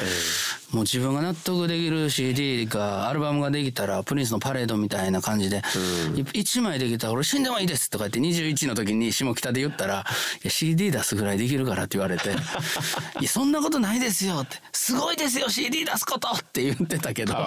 [0.71, 10.05] もう自分が納得できる CD がアルバムができたらプリンスのパレードみたいな感じで、1枚できたら俺死んでもいいですとか言って21の時に下北で言ったら
[10.43, 12.29] いや CD 出すぐらいできるからって言われて
[13.19, 17.39] いやそんなことないですよってすごいですよ CD 出すことって言ってたけどいい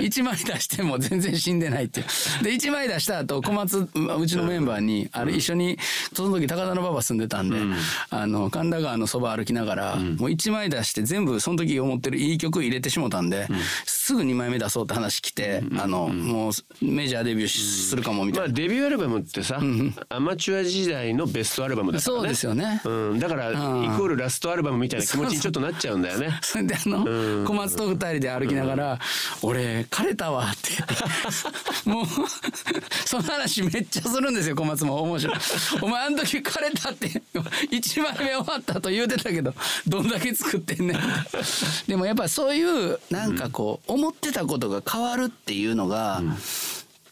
[0.00, 0.06] ね。
[0.06, 2.44] 1枚出しても全然死んでないっていう。
[2.44, 5.78] で1枚出した後小松うちのメンバーにあれ一緒に
[6.12, 7.56] その時高田の馬場住んでたんで、
[8.10, 13.48] あの神田川のそば歩きながら、もう1枚出して全部その時思ってるいい曲入れてしもたんで、
[13.84, 18.48] すぐ2枚目出そうって話来て、あのもうメジャーデビューしするかもみたいな。
[18.48, 19.60] まあデビューアルバムってさ、
[20.08, 22.20] アマチュア時代のベストアルバムだからね。
[22.20, 22.80] そうですよね。
[22.84, 26.38] うん、だからイコールラストアルバムみたいな気持ちにちょっとなっちゃうんだよね。
[26.42, 28.98] それ であの、小松と二人で歩きながら
[29.42, 32.06] 「俺枯れたわ」ってもう
[33.04, 35.02] その話めっちゃするんですよ小松も。
[35.02, 35.36] 面白い
[35.82, 39.54] 「お前あの時枯れたって1枚目終わったと言うてたけど
[39.86, 40.98] どんだけ作ってんねん」
[41.86, 46.22] でもやっぱそういうなんかこう思ってたことが変わるっていうのが、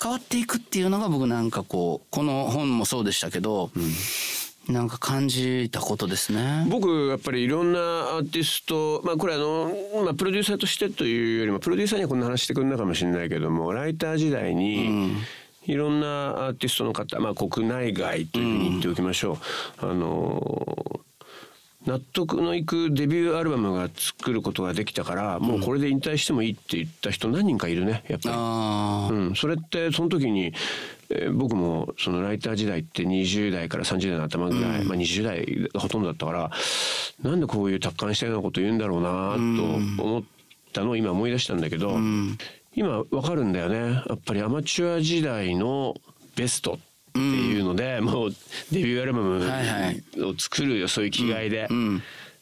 [0.02, 3.70] 変わっていくっていうのが僕なんかこうこの本もそうでしたけど、
[4.68, 6.66] なんか感じたことですね。
[6.68, 9.70] 僕やっぱりいろんなアーティストまあこれあの、
[10.04, 15.14] まあ、プロデューサーとしてというよりもプロデューサーにはこんな話してくれないかもしれないけどもライター時代に、
[15.66, 19.38] いろんなアーティストの方、まあ、国内外というふうに言っておきましょ
[19.82, 21.00] う、あの
[21.86, 29.16] 納得のいくデビューアルバムが作ることができたから、もうこれで引退してもいいって言った人何人かいるねやっぱり。
[29.16, 30.52] うん、それってその時に、
[31.10, 36.50] えー僕もそのライター時代って20代から30代の頭ぐらい、まあ、20代がほとんどだったから
[37.22, 39.34] なんでこういう達観したようなこと言うんだろうな
[39.98, 40.22] と思っ
[40.72, 41.98] たのを今思い出したんだけど、
[42.74, 44.02] 今わかるんだよね。
[44.08, 45.94] やっぱりアマチュア時代の
[46.34, 46.74] ベスト。
[46.74, 48.30] っていうので、もう
[48.70, 50.02] デビューアルバムはいはい。
[50.22, 51.68] を作るよそういう気概で。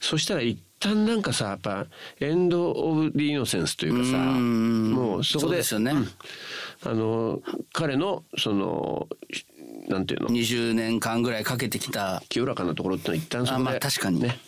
[0.01, 1.87] そしたら一旦なんかさやっぱ
[2.21, 5.93] エンド・オブ・ディ・イノセンスというかさもうそこでそうですよね。
[6.85, 7.43] あの
[7.73, 9.07] 彼のその
[9.89, 14.21] なんていうの？20年間ぐらいかけてきた清らかなところってのは一旦そこあで、まあ確かに。
[14.21, 14.39] ね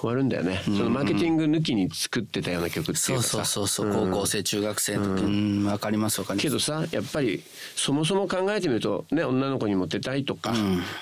[0.00, 3.44] 終わるんだよね、そのマーケティング抜きに作ってたような曲っていそううかさ。
[3.44, 5.16] そうそうそう、高校生中学生の。
[5.16, 5.64] 時うん。
[5.66, 6.42] わかりますわかります。
[6.44, 7.42] けどさやっぱり
[7.76, 10.54] そもそも考えてみるとね女の子にモテたいとか、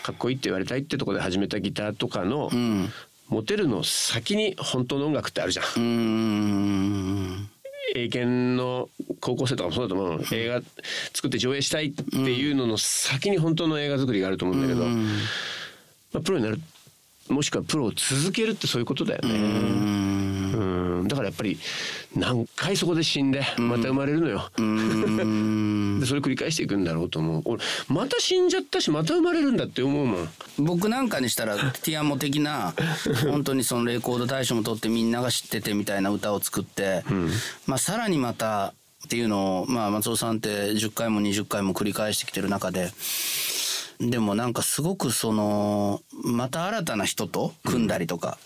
[0.03, 2.51] かっこいいって言われたいってところで始めたギターとかの、
[3.29, 5.65] モテるの先に本当の音楽ってあるじゃん。
[5.65, 7.49] うーん。
[7.95, 8.91] 英検の
[9.21, 10.19] 高校生とかもそうだと思う。
[10.19, 10.61] の映画
[11.15, 16.61] 作って上映したいっていうのの先に本当の映画作りがあると思うんだけど、まあ、プロになる
[17.29, 19.35] もしくはプロを続けるってそういうことだよね。
[19.35, 19.37] う
[21.05, 21.59] んだからやっぱり
[22.15, 24.51] 何回そこで死んでまた生まれるのよ。
[26.01, 27.43] でそれ繰り返していくんだろうと思う。
[27.45, 30.29] 俺また死んじゃったしまた生まれるんだって思うもん。
[30.59, 32.75] 僕なんかにしたら ティアモ的な
[33.23, 37.05] 本当にそのレコード大賞も取ってみんなが知っててみたいな歌を作って、
[37.67, 38.75] まあさらにまた
[39.07, 42.91] っていうのを、まあ、松尾さんって10回も20回も繰り返してきてる中で
[44.01, 48.39] でもなんかすごくそのまた新たな人と組んだりとか。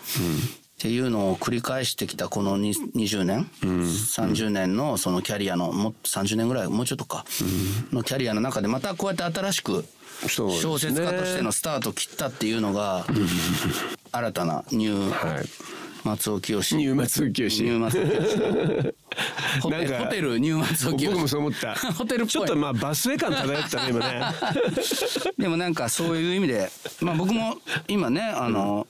[0.72, 7.24] っていうのを繰り返してきたこのに20年、30年のそのキャリアのもっと30年ぐらいもうちょっとか、
[7.92, 9.84] のキャリアの中でまたこうやって新しく
[10.26, 13.06] 小説家としてのスタートを切ったっていうのが
[14.10, 15.44] 新たなニューはい
[16.04, 16.76] 松尾清。
[16.76, 18.94] ニューマツウキヨシニュー松尾清。
[19.60, 21.10] ホテホテルニュー松尾清。
[21.10, 21.74] 僕もそう思った。
[21.94, 24.22] ホテルちょっとまあバスエ感漂ったね今ね。
[25.38, 27.56] でもなんかそういう意味でまあ僕も
[27.88, 28.86] 今ねあの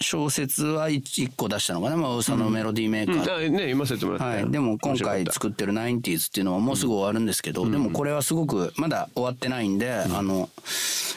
[0.00, 10.48] 小説は 1, 個出したのかな「まあ、そのメロディーメーカー」あね読ませてもらって、はい、でも今回作ってる 90s っていうのはもうすぐ終わるんですけど、でもこれはすごくまだ終わってないんで、あの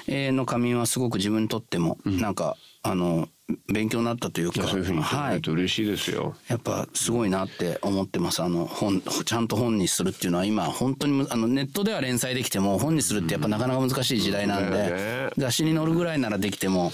[0.08, 3.28] 永遠の仮眠はすごく自分にとってもなんか、あの
[3.70, 6.36] 勉強になったというかそういうふうに言ってもらはいえると嬉しいですよ。
[6.50, 16.92] やっぱすごいなって思ってますあの本ちゃんと本にするっていうのは今本当にむあのネットでは連載できても本にするってやっぱなかなか難しい時代なんだよでね雑誌に載るぐらいならできても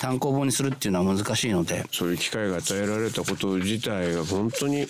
[0.00, 4.86] 単行本にするっていうのは難しいのでそういう機会が与えられたこと自体が本当に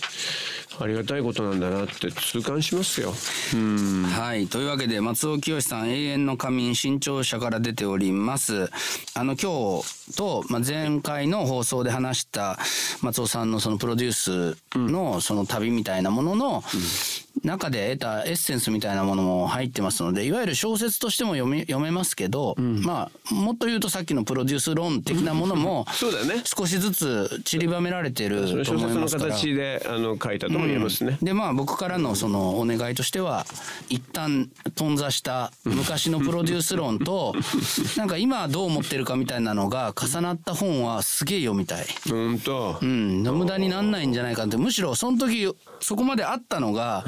[0.80, 3.12] ありがたいことなんだなって痛感しますよ。
[3.55, 4.05] うん。
[4.05, 8.70] はいというわけで松尾清さん永遠の仮眠新潮社から出ております
[9.14, 12.59] あの今日と、まあ、前回の放送で話した
[13.01, 16.62] 松尾さんのそのプロデュースのその旅みたいなものの
[17.45, 25.86] 中で得たエッセンスみたいなものも入ってますのでいわゆる小説としても読み読めますけど、まあもっと言うとさっきのプロデュース論的なものも
[26.45, 29.32] 少しずつ散りばめられてるとその小説の思いますから。
[29.32, 31.18] 形であの書いたとも言えますね。
[31.22, 33.47] でまあ僕からのそのお願いとしては
[33.88, 37.34] 一旦頓挫した昔のプロデュース論と
[37.97, 41.87] なんか今どう思ってるかみたいなのが重なった本はすげえ読みたい。
[42.09, 42.78] 本当？
[42.80, 45.49] うん、無駄になんないんじゃないかってむしろその時
[45.80, 47.05] そこまであったのが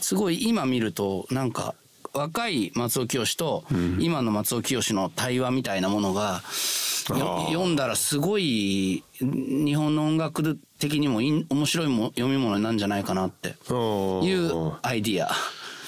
[0.00, 1.74] すごい今見るとなんか
[2.12, 3.64] 若い松尾清と
[3.98, 6.42] 今の松尾清の対話みたいなものが
[7.10, 15.30] よ読んだらすごい日本の音楽的にも面白いも読み物なんじゃないかなっていうアイディア。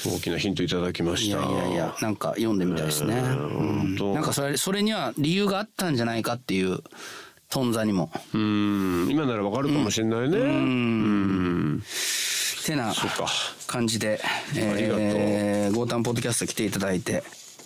[0.04, 1.38] 大きなヒントいただきまいした。
[1.38, 3.14] やいやいやなんか読んでみたいですね。
[3.14, 6.80] うん当なんかそれそれには理由があったんじゃないかっていう
[7.52, 8.10] 頓挫にも。
[8.34, 9.08] うん。
[9.10, 10.38] 今ならわかるかもしれないね。
[10.38, 11.82] うん。
[12.64, 12.92] てな。
[13.66, 14.20] 感じで、
[14.54, 17.22] ありがとうえー、ゴータンポッドキャスト来ていただいて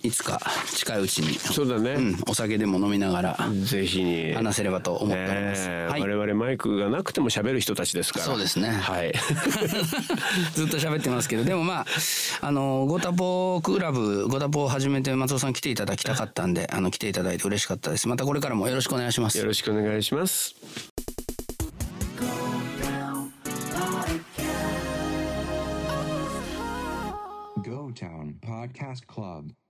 [0.07, 0.41] いつか
[0.73, 1.93] 近いうちに、そうだね。
[1.93, 4.35] うん、お酒でも飲みながらぜひに。
[4.35, 5.69] 話せればと思っております。
[5.69, 8.25] ねえはい、我々マイクがなくても喋る人たちですから。
[8.25, 9.13] そうですねはい。
[10.55, 11.87] ずっと喋ってますけどでもまあ
[12.41, 20.55] あのゴタポクラブゴタポを始めて松尾さん来ていただきたかったんであの来ていただいて嬉しかったですまたこれからもよろしくお願いしますよろしくお願いします。
[27.65, 29.66] Go Town Podcast Club.